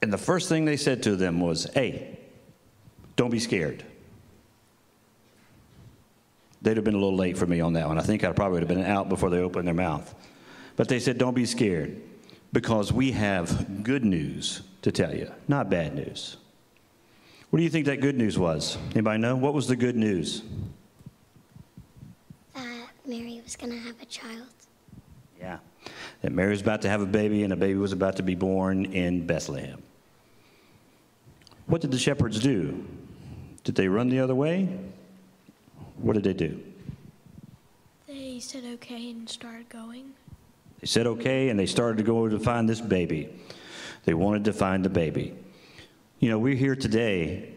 and 0.00 0.10
the 0.10 0.16
first 0.16 0.48
thing 0.48 0.64
they 0.64 0.78
said 0.78 1.02
to 1.02 1.14
them 1.14 1.40
was, 1.40 1.66
Hey, 1.74 2.18
don't 3.16 3.30
be 3.30 3.38
scared. 3.38 3.84
They'd 6.62 6.78
have 6.78 6.84
been 6.84 6.94
a 6.94 6.98
little 6.98 7.16
late 7.16 7.36
for 7.36 7.46
me 7.46 7.60
on 7.60 7.74
that 7.74 7.86
one. 7.86 7.98
I 7.98 8.02
think 8.02 8.24
I 8.24 8.32
probably 8.32 8.60
would 8.60 8.70
have 8.70 8.78
been 8.78 8.90
out 8.90 9.10
before 9.10 9.28
they 9.28 9.40
opened 9.40 9.66
their 9.66 9.74
mouth. 9.74 10.14
But 10.76 10.88
they 10.88 11.00
said, 11.00 11.18
Don't 11.18 11.34
be 11.34 11.46
scared, 11.46 12.00
because 12.52 12.92
we 12.92 13.12
have 13.12 13.82
good 13.82 14.04
news 14.04 14.62
to 14.82 14.92
tell 14.92 15.14
you, 15.14 15.30
not 15.48 15.70
bad 15.70 15.94
news. 15.94 16.36
What 17.50 17.58
do 17.58 17.62
you 17.62 17.70
think 17.70 17.86
that 17.86 18.00
good 18.00 18.16
news 18.16 18.38
was? 18.38 18.76
Anybody 18.92 19.18
know? 19.18 19.36
What 19.36 19.54
was 19.54 19.66
the 19.66 19.76
good 19.76 19.96
news? 19.96 20.42
That 22.54 22.88
Mary 23.06 23.40
was 23.42 23.56
going 23.56 23.72
to 23.72 23.78
have 23.78 23.94
a 24.02 24.04
child. 24.06 24.48
Yeah. 25.38 25.58
That 26.22 26.32
Mary 26.32 26.50
was 26.50 26.60
about 26.60 26.82
to 26.82 26.88
have 26.88 27.00
a 27.00 27.06
baby 27.06 27.44
and 27.44 27.52
a 27.52 27.56
baby 27.56 27.78
was 27.78 27.92
about 27.92 28.16
to 28.16 28.22
be 28.22 28.34
born 28.34 28.86
in 28.86 29.26
Bethlehem. 29.26 29.80
What 31.66 31.80
did 31.80 31.90
the 31.92 31.98
shepherds 31.98 32.40
do? 32.40 32.84
Did 33.64 33.74
they 33.74 33.88
run 33.88 34.08
the 34.08 34.20
other 34.20 34.34
way? 34.34 34.68
What 35.96 36.14
did 36.14 36.24
they 36.24 36.32
do? 36.32 36.60
They 38.06 38.38
said 38.40 38.64
okay 38.74 39.10
and 39.10 39.28
started 39.28 39.68
going. 39.68 40.12
They 40.80 40.86
said 40.86 41.06
okay 41.06 41.48
and 41.48 41.58
they 41.58 41.66
started 41.66 41.98
to 41.98 42.02
go 42.02 42.28
to 42.28 42.38
find 42.38 42.68
this 42.68 42.80
baby. 42.80 43.28
They 44.04 44.14
wanted 44.14 44.44
to 44.44 44.52
find 44.52 44.84
the 44.84 44.90
baby. 44.90 45.34
You 46.20 46.30
know, 46.30 46.38
we're 46.38 46.54
here 46.54 46.76
today 46.76 47.54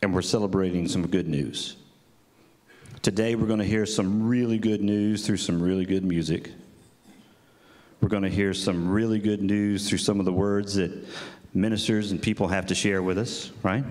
and 0.00 0.14
we're 0.14 0.22
celebrating 0.22 0.88
some 0.88 1.06
good 1.06 1.28
news. 1.28 1.76
Today 3.02 3.34
we're 3.34 3.46
going 3.46 3.58
to 3.58 3.64
hear 3.64 3.86
some 3.86 4.28
really 4.28 4.58
good 4.58 4.82
news 4.82 5.26
through 5.26 5.38
some 5.38 5.62
really 5.62 5.84
good 5.84 6.04
music. 6.04 6.50
We're 8.00 8.08
going 8.08 8.24
to 8.24 8.28
hear 8.28 8.52
some 8.52 8.90
really 8.90 9.18
good 9.18 9.42
news 9.42 9.88
through 9.88 9.98
some 9.98 10.18
of 10.18 10.24
the 10.26 10.32
words 10.32 10.74
that 10.74 10.92
ministers 11.54 12.10
and 12.10 12.20
people 12.20 12.48
have 12.48 12.66
to 12.66 12.74
share 12.74 13.02
with 13.02 13.18
us, 13.18 13.50
right? 13.62 13.84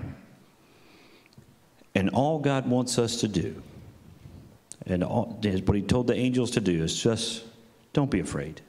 And 1.94 2.10
all 2.10 2.38
God 2.38 2.68
wants 2.68 2.98
us 2.98 3.20
to 3.20 3.28
do, 3.28 3.62
and 4.86 5.04
all, 5.04 5.38
what 5.42 5.76
He 5.76 5.82
told 5.82 6.06
the 6.06 6.14
angels 6.14 6.50
to 6.52 6.60
do, 6.60 6.82
is 6.82 7.00
just 7.00 7.44
don't 7.92 8.10
be 8.10 8.20
afraid. 8.20 8.60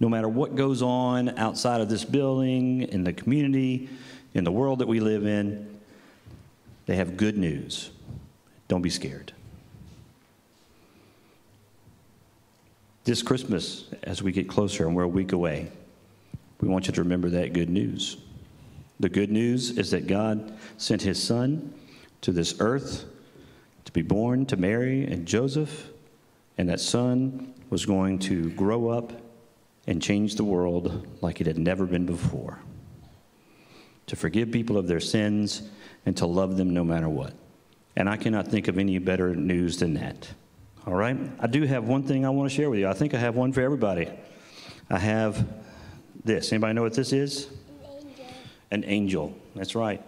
No 0.00 0.08
matter 0.08 0.28
what 0.28 0.56
goes 0.56 0.82
on 0.82 1.38
outside 1.38 1.80
of 1.80 1.88
this 1.88 2.04
building, 2.04 2.82
in 2.82 3.04
the 3.04 3.12
community, 3.12 3.88
in 4.34 4.44
the 4.44 4.52
world 4.52 4.80
that 4.80 4.88
we 4.88 5.00
live 5.00 5.24
in, 5.26 5.80
they 6.86 6.96
have 6.96 7.16
good 7.16 7.38
news. 7.38 7.90
Don't 8.68 8.82
be 8.82 8.90
scared. 8.90 9.32
This 13.04 13.22
Christmas, 13.22 13.84
as 14.02 14.22
we 14.22 14.32
get 14.32 14.48
closer 14.48 14.86
and 14.86 14.96
we're 14.96 15.04
a 15.04 15.08
week 15.08 15.32
away, 15.32 15.70
we 16.60 16.68
want 16.68 16.86
you 16.86 16.92
to 16.94 17.02
remember 17.02 17.28
that 17.30 17.52
good 17.52 17.68
news. 17.70 18.16
The 19.00 19.08
good 19.08 19.30
news 19.30 19.76
is 19.76 19.90
that 19.90 20.06
God 20.06 20.56
sent 20.78 21.02
his 21.02 21.22
son 21.22 21.74
to 22.22 22.32
this 22.32 22.56
earth 22.60 23.04
to 23.84 23.92
be 23.92 24.02
born 24.02 24.46
to 24.46 24.56
Mary 24.56 25.04
and 25.04 25.26
Joseph, 25.26 25.88
and 26.56 26.68
that 26.68 26.80
son 26.80 27.53
was 27.74 27.86
going 27.86 28.20
to 28.20 28.50
grow 28.50 28.86
up 28.86 29.12
and 29.88 30.00
change 30.00 30.36
the 30.36 30.44
world 30.44 31.08
like 31.20 31.40
it 31.40 31.48
had 31.48 31.58
never 31.58 31.86
been 31.86 32.06
before. 32.06 32.60
To 34.06 34.14
forgive 34.14 34.52
people 34.52 34.76
of 34.76 34.86
their 34.86 35.00
sins 35.00 35.68
and 36.06 36.16
to 36.18 36.24
love 36.24 36.56
them 36.56 36.72
no 36.72 36.84
matter 36.84 37.08
what. 37.08 37.34
And 37.96 38.08
I 38.08 38.16
cannot 38.16 38.46
think 38.46 38.68
of 38.68 38.78
any 38.78 38.98
better 38.98 39.34
news 39.34 39.78
than 39.78 39.94
that. 39.94 40.30
All 40.86 40.94
right? 40.94 41.18
I 41.40 41.48
do 41.48 41.64
have 41.64 41.88
one 41.88 42.04
thing 42.04 42.24
I 42.24 42.30
want 42.30 42.48
to 42.48 42.54
share 42.54 42.70
with 42.70 42.78
you. 42.78 42.86
I 42.86 42.92
think 42.92 43.12
I 43.12 43.18
have 43.18 43.34
one 43.34 43.52
for 43.52 43.60
everybody. 43.60 44.08
I 44.88 45.00
have 45.00 45.44
this. 46.24 46.52
Anybody 46.52 46.74
know 46.74 46.82
what 46.82 46.94
this 46.94 47.12
is? 47.12 47.48
An 47.82 47.98
angel. 47.98 48.26
An 48.70 48.84
angel. 48.84 49.38
That's 49.56 49.74
right. 49.74 50.00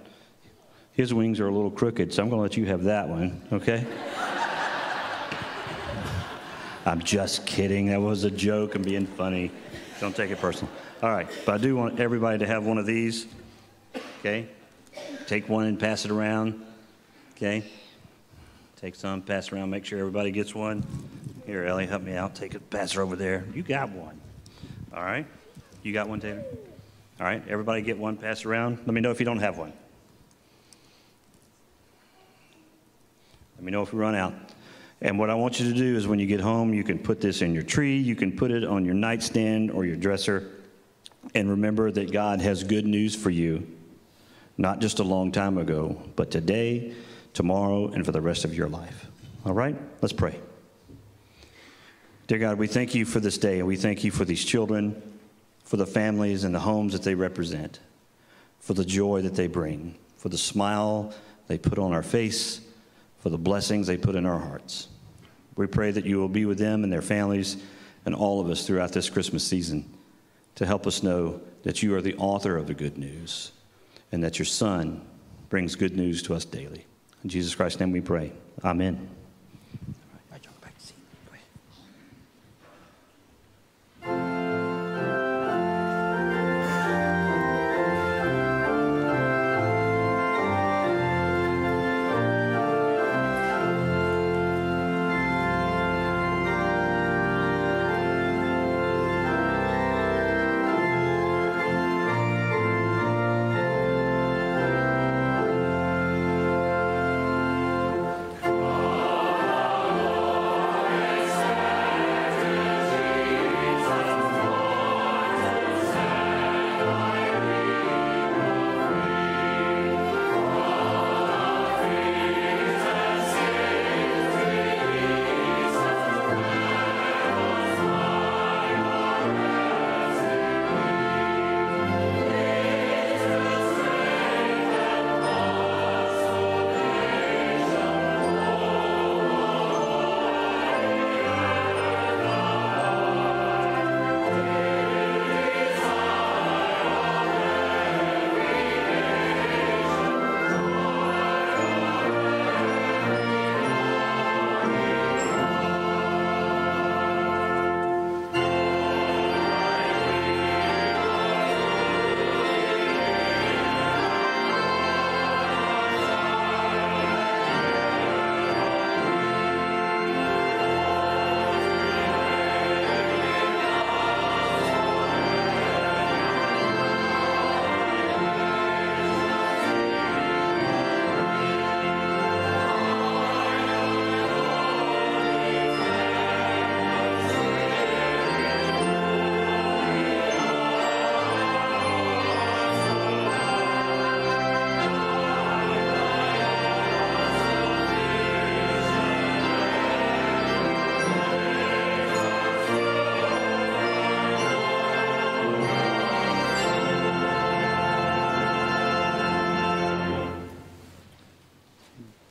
His 0.92 1.12
wings 1.12 1.40
are 1.40 1.48
a 1.48 1.52
little 1.52 1.72
crooked, 1.72 2.14
so 2.14 2.22
I'm 2.22 2.28
going 2.28 2.38
to 2.38 2.42
let 2.44 2.56
you 2.56 2.66
have 2.66 2.84
that 2.84 3.08
one, 3.08 3.42
okay? 3.52 3.84
I'm 6.86 7.02
just 7.02 7.44
kidding. 7.46 7.86
That 7.86 8.00
was 8.00 8.22
a 8.22 8.30
joke 8.30 8.76
and 8.76 8.84
being 8.84 9.06
funny. 9.06 9.50
Don't 9.98 10.14
take 10.14 10.30
it 10.30 10.38
personal. 10.38 10.72
All 11.02 11.10
right, 11.10 11.26
but 11.44 11.56
I 11.56 11.58
do 11.58 11.74
want 11.74 11.98
everybody 11.98 12.38
to 12.38 12.46
have 12.46 12.64
one 12.64 12.78
of 12.78 12.86
these, 12.86 13.26
okay? 14.20 14.46
Take 15.26 15.48
one 15.48 15.66
and 15.66 15.80
pass 15.80 16.04
it 16.04 16.12
around, 16.12 16.64
okay? 17.34 17.64
Take 18.76 18.94
some, 18.94 19.20
pass 19.20 19.52
around, 19.52 19.68
make 19.68 19.84
sure 19.84 19.98
everybody 19.98 20.30
gets 20.30 20.54
one. 20.54 20.86
Here, 21.44 21.64
Ellie, 21.64 21.86
help 21.86 22.02
me 22.02 22.14
out. 22.14 22.36
Take 22.36 22.54
it, 22.54 22.70
pass 22.70 22.96
over 22.96 23.16
there. 23.16 23.44
You 23.52 23.62
got 23.64 23.90
one. 23.90 24.20
All 24.94 25.02
right? 25.02 25.26
You 25.82 25.92
got 25.92 26.08
one, 26.08 26.20
Taylor? 26.20 26.44
All 27.18 27.26
right, 27.26 27.42
everybody 27.48 27.82
get 27.82 27.98
one, 27.98 28.16
pass 28.16 28.44
around. 28.44 28.78
Let 28.78 28.94
me 28.94 29.00
know 29.00 29.10
if 29.10 29.18
you 29.18 29.26
don't 29.26 29.40
have 29.40 29.58
one. 29.58 29.72
Let 33.56 33.64
me 33.64 33.72
know 33.72 33.82
if 33.82 33.92
we 33.92 33.98
run 33.98 34.14
out. 34.14 34.34
And 35.00 35.18
what 35.18 35.28
I 35.28 35.34
want 35.34 35.60
you 35.60 35.70
to 35.70 35.76
do 35.76 35.96
is 35.96 36.06
when 36.06 36.18
you 36.18 36.26
get 36.26 36.40
home, 36.40 36.72
you 36.72 36.82
can 36.82 36.98
put 36.98 37.20
this 37.20 37.42
in 37.42 37.52
your 37.52 37.62
tree, 37.62 37.98
you 37.98 38.16
can 38.16 38.32
put 38.32 38.50
it 38.50 38.64
on 38.64 38.84
your 38.84 38.94
nightstand 38.94 39.70
or 39.70 39.84
your 39.84 39.96
dresser. 39.96 40.50
And 41.34 41.50
remember 41.50 41.90
that 41.90 42.12
God 42.12 42.40
has 42.40 42.64
good 42.64 42.86
news 42.86 43.14
for 43.14 43.30
you, 43.30 43.66
not 44.56 44.80
just 44.80 44.98
a 44.98 45.04
long 45.04 45.32
time 45.32 45.58
ago, 45.58 46.00
but 46.14 46.30
today, 46.30 46.94
tomorrow, 47.34 47.88
and 47.88 48.06
for 48.06 48.12
the 48.12 48.20
rest 48.20 48.44
of 48.44 48.54
your 48.54 48.68
life. 48.68 49.06
All 49.44 49.52
right? 49.52 49.76
Let's 50.00 50.14
pray. 50.14 50.40
Dear 52.26 52.38
God, 52.38 52.58
we 52.58 52.66
thank 52.66 52.94
you 52.94 53.04
for 53.04 53.20
this 53.20 53.38
day, 53.38 53.58
and 53.58 53.68
we 53.68 53.76
thank 53.76 54.02
you 54.02 54.10
for 54.10 54.24
these 54.24 54.44
children, 54.44 55.00
for 55.62 55.76
the 55.76 55.86
families 55.86 56.42
and 56.42 56.54
the 56.54 56.60
homes 56.60 56.92
that 56.92 57.02
they 57.02 57.14
represent, 57.14 57.80
for 58.60 58.74
the 58.74 58.84
joy 58.84 59.20
that 59.22 59.34
they 59.34 59.46
bring, 59.46 59.94
for 60.16 60.28
the 60.30 60.38
smile 60.38 61.12
they 61.48 61.58
put 61.58 61.78
on 61.78 61.92
our 61.92 62.02
face 62.02 62.65
for 63.26 63.30
the 63.30 63.36
blessings 63.36 63.88
they 63.88 63.96
put 63.96 64.14
in 64.14 64.24
our 64.24 64.38
hearts. 64.38 64.86
We 65.56 65.66
pray 65.66 65.90
that 65.90 66.06
you 66.06 66.18
will 66.18 66.28
be 66.28 66.44
with 66.44 66.58
them 66.58 66.84
and 66.84 66.92
their 66.92 67.02
families 67.02 67.56
and 68.04 68.14
all 68.14 68.40
of 68.40 68.48
us 68.48 68.64
throughout 68.64 68.92
this 68.92 69.10
Christmas 69.10 69.42
season 69.42 69.92
to 70.54 70.64
help 70.64 70.86
us 70.86 71.02
know 71.02 71.40
that 71.64 71.82
you 71.82 71.92
are 71.96 72.00
the 72.00 72.14
author 72.18 72.56
of 72.56 72.68
the 72.68 72.74
good 72.74 72.96
news 72.96 73.50
and 74.12 74.22
that 74.22 74.38
your 74.38 74.46
Son 74.46 75.04
brings 75.48 75.74
good 75.74 75.96
news 75.96 76.22
to 76.22 76.34
us 76.34 76.44
daily. 76.44 76.86
In 77.24 77.28
Jesus 77.28 77.52
Christ's 77.52 77.80
name 77.80 77.90
we 77.90 78.00
pray. 78.00 78.30
Amen. 78.62 79.15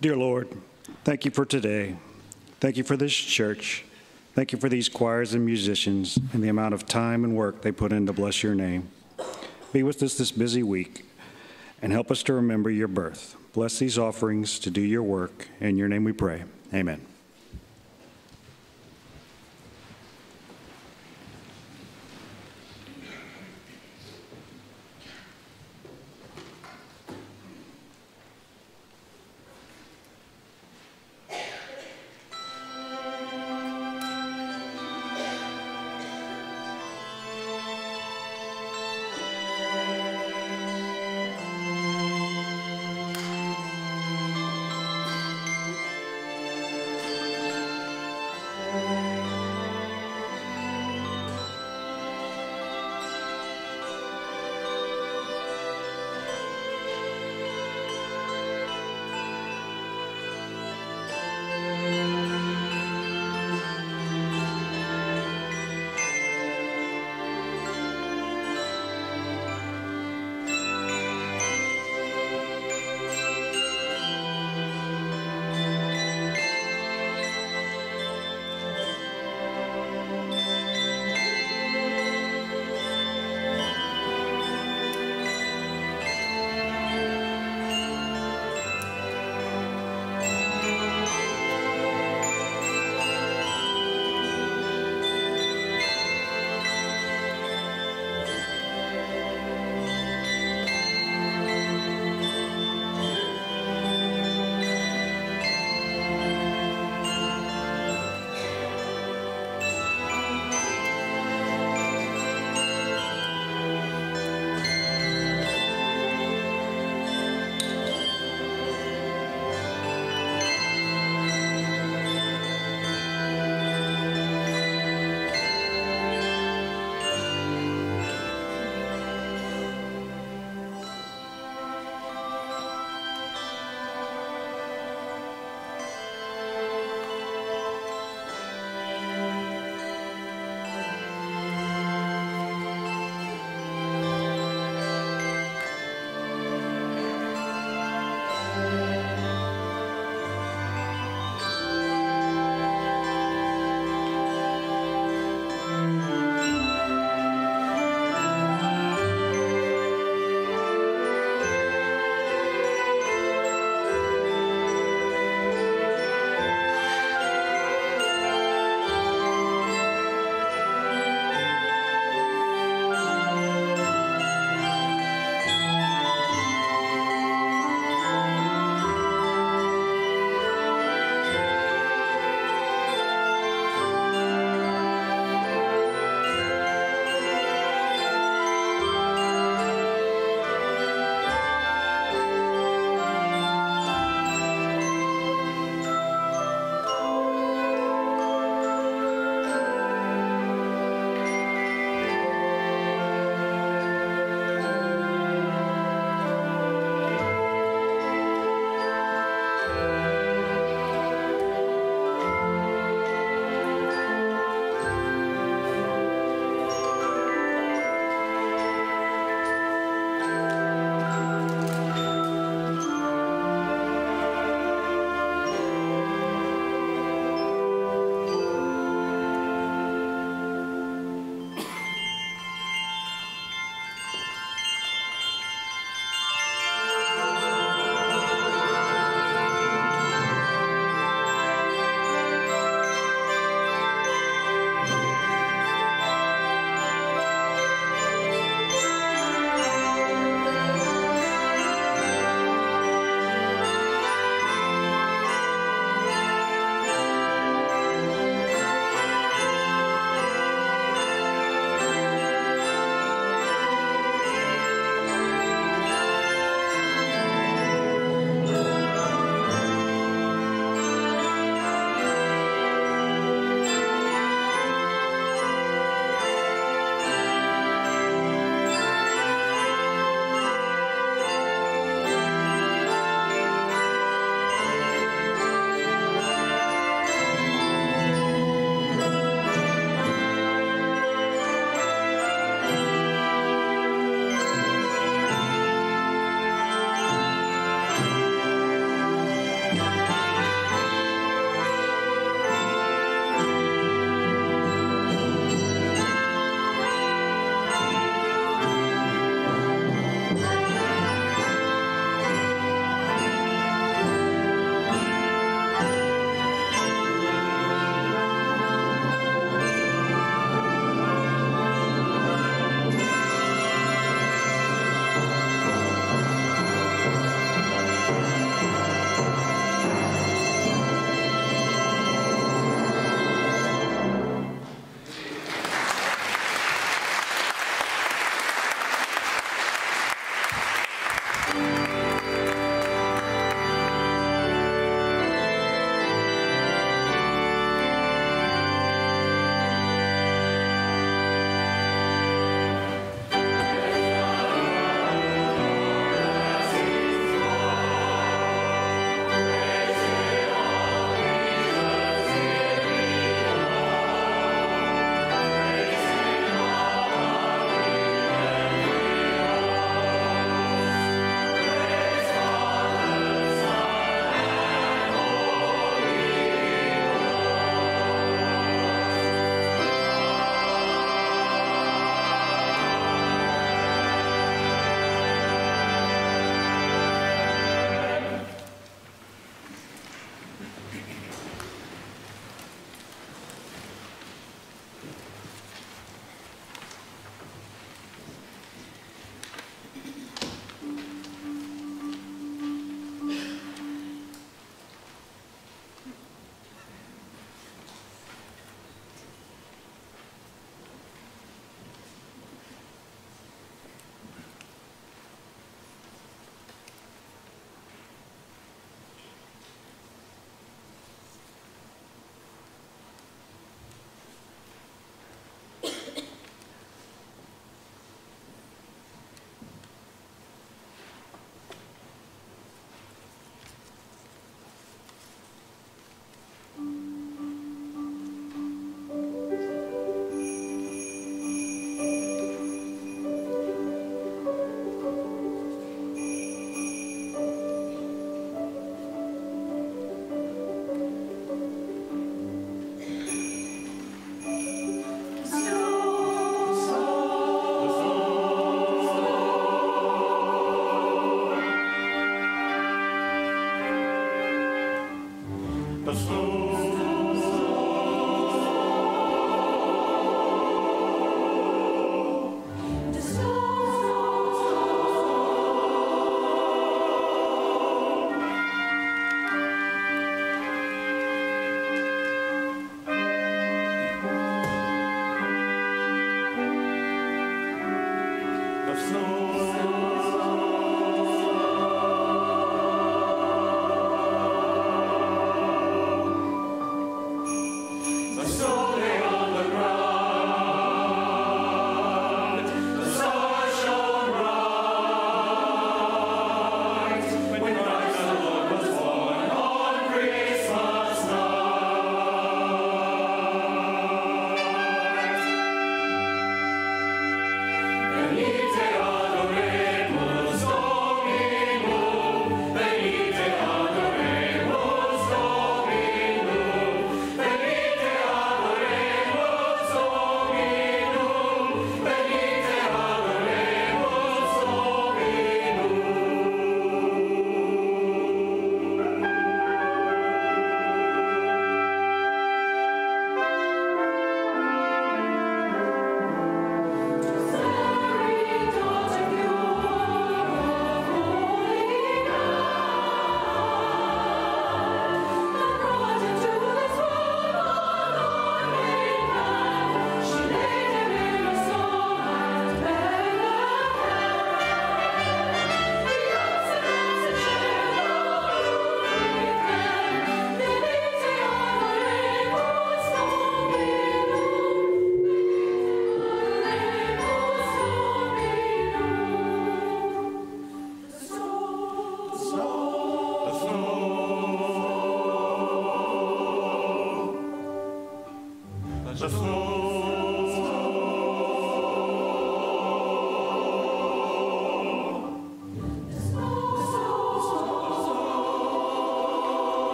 Dear 0.00 0.16
Lord, 0.16 0.48
thank 1.04 1.26
you 1.26 1.30
for 1.30 1.44
today. 1.44 1.94
Thank 2.58 2.78
you 2.78 2.84
for 2.84 2.96
this 2.96 3.12
church. 3.12 3.84
Thank 4.34 4.50
you 4.50 4.58
for 4.58 4.70
these 4.70 4.88
choirs 4.88 5.34
and 5.34 5.44
musicians 5.44 6.18
and 6.32 6.42
the 6.42 6.48
amount 6.48 6.72
of 6.72 6.86
time 6.86 7.22
and 7.22 7.36
work 7.36 7.60
they 7.60 7.70
put 7.70 7.92
in 7.92 8.06
to 8.06 8.14
bless 8.14 8.42
your 8.42 8.54
name. 8.54 8.88
Be 9.74 9.82
with 9.82 10.02
us 10.02 10.16
this 10.16 10.32
busy 10.32 10.62
week 10.62 11.04
and 11.82 11.92
help 11.92 12.10
us 12.10 12.22
to 12.22 12.32
remember 12.32 12.70
your 12.70 12.88
birth. 12.88 13.36
Bless 13.52 13.78
these 13.78 13.98
offerings 13.98 14.58
to 14.60 14.70
do 14.70 14.80
your 14.80 15.02
work. 15.02 15.48
In 15.60 15.76
your 15.76 15.88
name 15.88 16.04
we 16.04 16.12
pray. 16.12 16.44
Amen. 16.72 17.09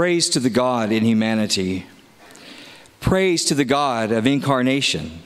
Praise 0.00 0.30
to 0.30 0.40
the 0.40 0.48
God 0.48 0.92
in 0.92 1.04
humanity. 1.04 1.84
Praise 3.00 3.44
to 3.44 3.54
the 3.54 3.66
God 3.66 4.12
of 4.12 4.26
incarnation. 4.26 5.20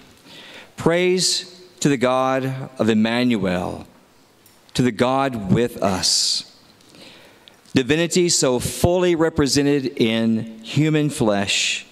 Praise 0.76 1.64
to 1.78 1.88
the 1.88 1.96
God 1.96 2.70
of 2.76 2.88
Emmanuel, 2.88 3.86
to 4.74 4.82
the 4.82 4.90
God 4.90 5.52
with 5.52 5.80
us. 5.80 6.58
Divinity 7.72 8.28
so 8.28 8.58
fully 8.58 9.14
represented 9.14 9.96
in 9.96 10.58
human 10.64 11.08
flesh 11.08 11.86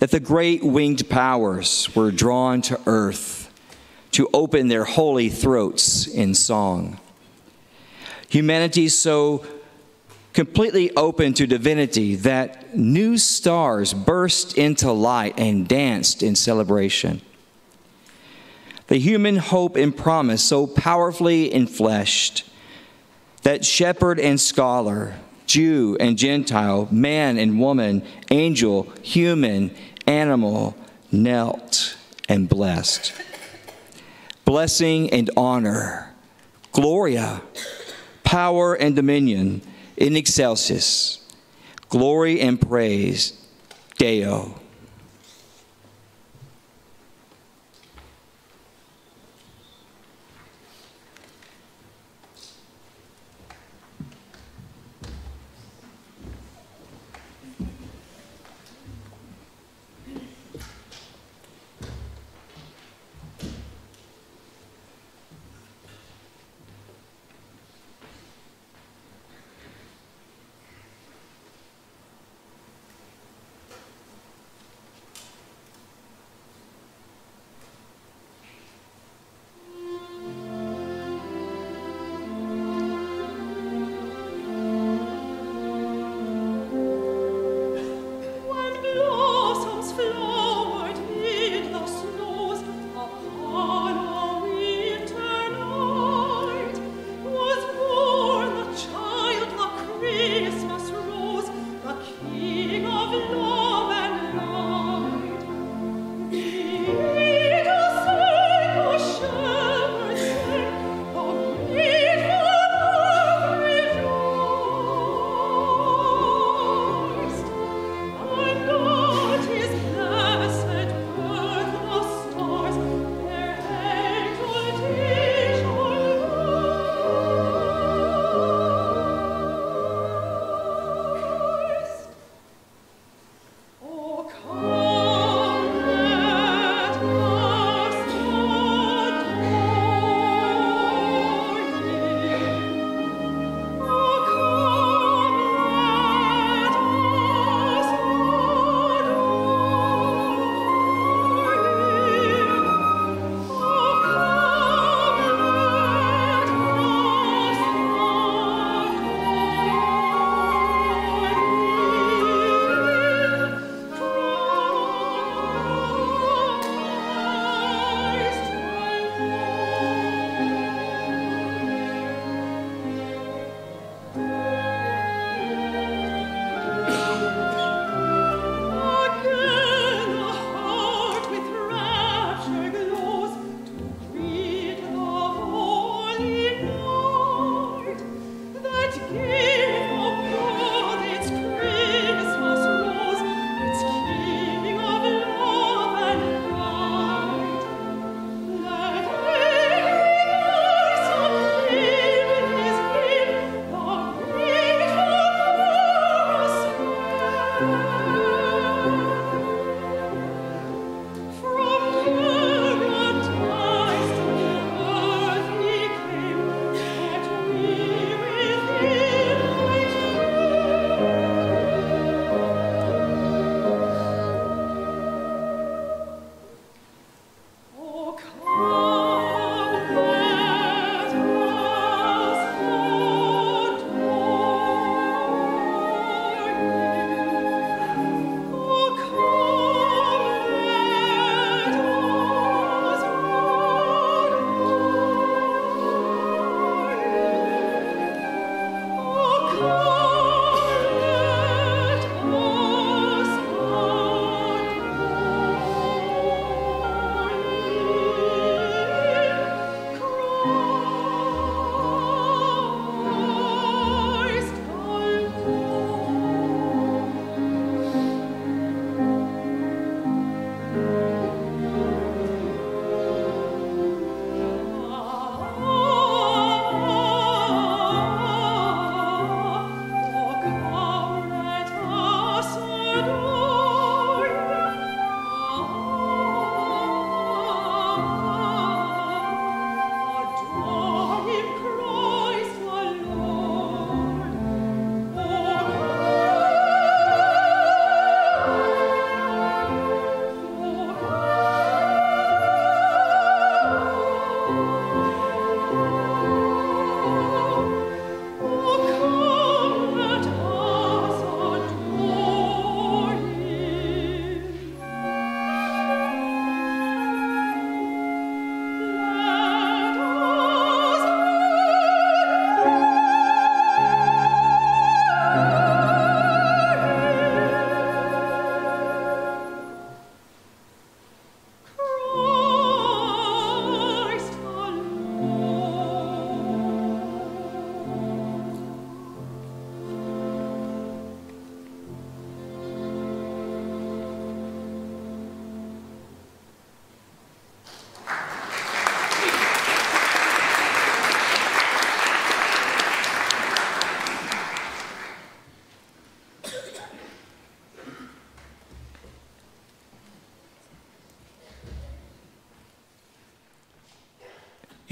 that 0.00 0.10
the 0.10 0.18
great 0.18 0.64
winged 0.64 1.08
powers 1.08 1.94
were 1.94 2.10
drawn 2.10 2.60
to 2.62 2.80
earth 2.84 3.48
to 4.10 4.28
open 4.34 4.66
their 4.66 4.82
holy 4.82 5.28
throats 5.28 6.08
in 6.08 6.34
song. 6.34 6.98
Humanity 8.28 8.88
so 8.88 9.46
completely 10.34 10.94
open 10.96 11.32
to 11.32 11.46
divinity 11.46 12.16
that 12.16 12.76
new 12.76 13.16
stars 13.16 13.94
burst 13.94 14.58
into 14.58 14.90
light 14.90 15.38
and 15.38 15.66
danced 15.66 16.22
in 16.22 16.34
celebration. 16.34 17.22
The 18.88 18.98
human 18.98 19.36
hope 19.36 19.76
and 19.76 19.96
promise 19.96 20.42
so 20.42 20.66
powerfully 20.66 21.48
enfleshed 21.50 22.46
that 23.42 23.64
shepherd 23.64 24.18
and 24.18 24.40
scholar, 24.40 25.14
Jew 25.46 25.96
and 26.00 26.18
Gentile, 26.18 26.88
man 26.90 27.38
and 27.38 27.60
woman, 27.60 28.02
angel, 28.30 28.92
human, 29.02 29.74
animal, 30.06 30.76
knelt 31.12 31.96
and 32.28 32.48
blessed. 32.48 33.12
Blessing 34.44 35.10
and 35.10 35.30
honor, 35.36 36.12
Gloria, 36.72 37.40
power 38.24 38.74
and 38.74 38.96
dominion 38.96 39.62
in 39.96 40.16
excelsis, 40.16 41.20
glory 41.88 42.40
and 42.40 42.60
praise, 42.60 43.32
Deo. 43.98 44.60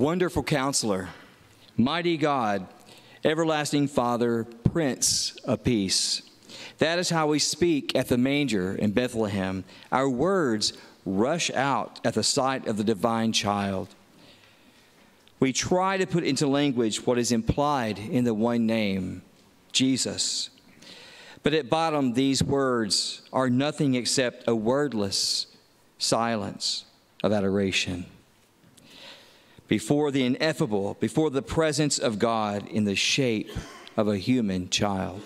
Wonderful 0.00 0.44
counselor, 0.44 1.10
mighty 1.76 2.16
God, 2.16 2.66
everlasting 3.22 3.86
Father, 3.86 4.44
Prince 4.44 5.36
of 5.44 5.62
Peace. 5.62 6.22
That 6.78 6.98
is 6.98 7.10
how 7.10 7.26
we 7.26 7.38
speak 7.38 7.94
at 7.94 8.08
the 8.08 8.16
manger 8.16 8.74
in 8.74 8.92
Bethlehem. 8.92 9.62
Our 9.92 10.08
words 10.08 10.72
rush 11.04 11.50
out 11.50 12.00
at 12.02 12.14
the 12.14 12.22
sight 12.22 12.66
of 12.66 12.78
the 12.78 12.82
divine 12.82 13.34
child. 13.34 13.88
We 15.38 15.52
try 15.52 15.98
to 15.98 16.06
put 16.06 16.24
into 16.24 16.46
language 16.46 17.04
what 17.04 17.18
is 17.18 17.30
implied 17.30 17.98
in 17.98 18.24
the 18.24 18.32
one 18.32 18.64
name, 18.64 19.20
Jesus. 19.70 20.48
But 21.42 21.52
at 21.52 21.68
bottom, 21.68 22.14
these 22.14 22.42
words 22.42 23.20
are 23.34 23.50
nothing 23.50 23.96
except 23.96 24.48
a 24.48 24.56
wordless 24.56 25.46
silence 25.98 26.86
of 27.22 27.34
adoration. 27.34 28.06
Before 29.70 30.10
the 30.10 30.24
ineffable, 30.24 30.96
before 30.98 31.30
the 31.30 31.42
presence 31.42 31.96
of 32.00 32.18
God 32.18 32.66
in 32.66 32.86
the 32.86 32.96
shape 32.96 33.52
of 33.96 34.08
a 34.08 34.18
human 34.18 34.68
child. 34.68 35.22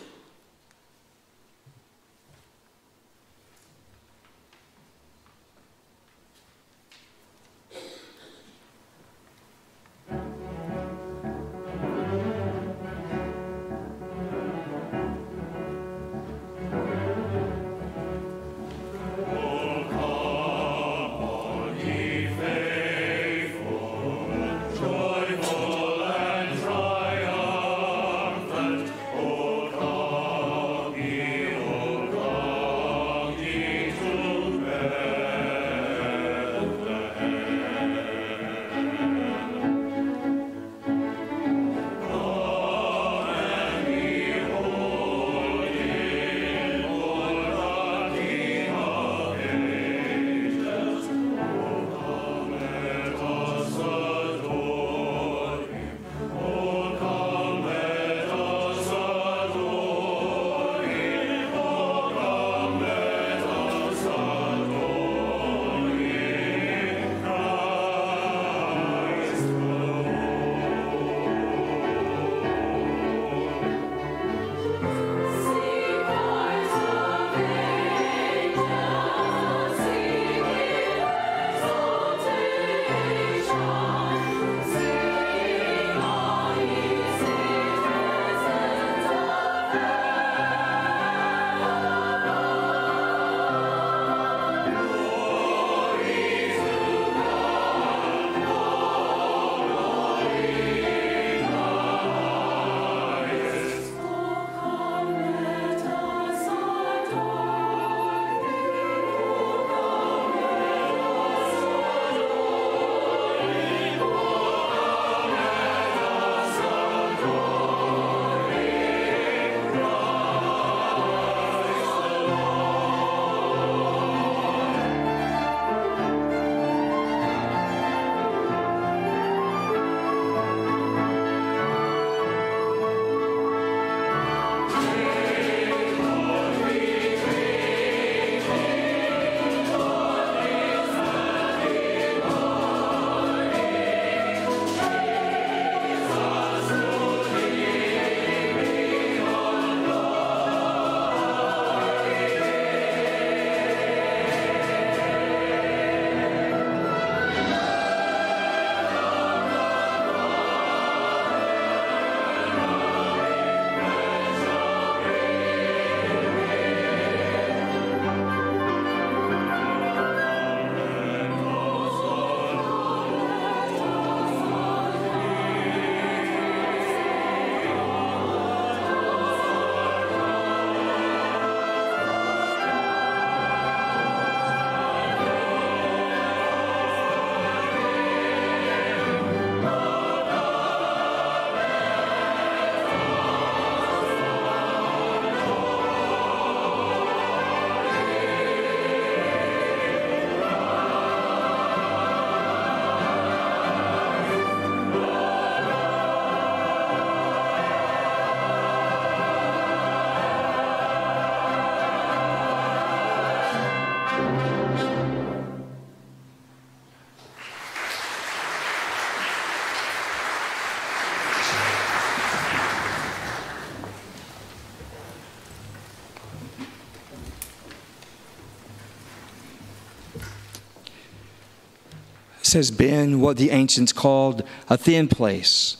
Has 232.55 232.71
been 232.71 233.21
what 233.21 233.37
the 233.37 233.51
ancients 233.51 233.93
called 233.93 234.43
a 234.69 234.77
thin 234.77 235.07
place, 235.09 235.77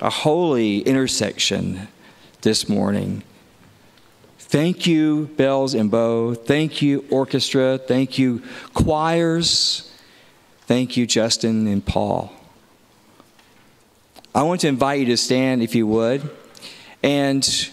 a 0.00 0.10
holy 0.10 0.80
intersection 0.80 1.88
this 2.42 2.68
morning. 2.68 3.22
Thank 4.38 4.86
you, 4.86 5.26
bells 5.36 5.74
and 5.74 5.90
bow. 5.90 6.34
Thank 6.34 6.82
you, 6.82 7.04
orchestra. 7.10 7.78
Thank 7.78 8.18
you, 8.18 8.42
choirs. 8.74 9.94
Thank 10.62 10.96
you, 10.96 11.06
Justin 11.06 11.66
and 11.66 11.84
Paul. 11.84 12.32
I 14.34 14.42
want 14.42 14.62
to 14.62 14.68
invite 14.68 15.00
you 15.00 15.06
to 15.06 15.16
stand, 15.16 15.62
if 15.62 15.74
you 15.74 15.86
would, 15.86 16.28
and 17.02 17.70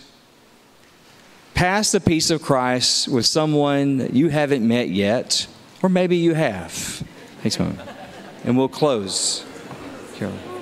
pass 1.54 1.92
the 1.92 2.00
peace 2.00 2.30
of 2.30 2.42
Christ 2.42 3.08
with 3.08 3.26
someone 3.26 3.98
that 3.98 4.14
you 4.14 4.30
haven't 4.30 4.68
met 4.68 4.90
yet, 4.90 5.48
or 5.82 5.90
maybe 5.90 6.18
you 6.18 6.34
have. 6.34 6.72
Thanks, 7.42 7.60
moment 7.60 7.95
and 8.46 8.58
we'll 8.58 8.70
close. 8.70 9.44
Carolyn. 10.16 10.55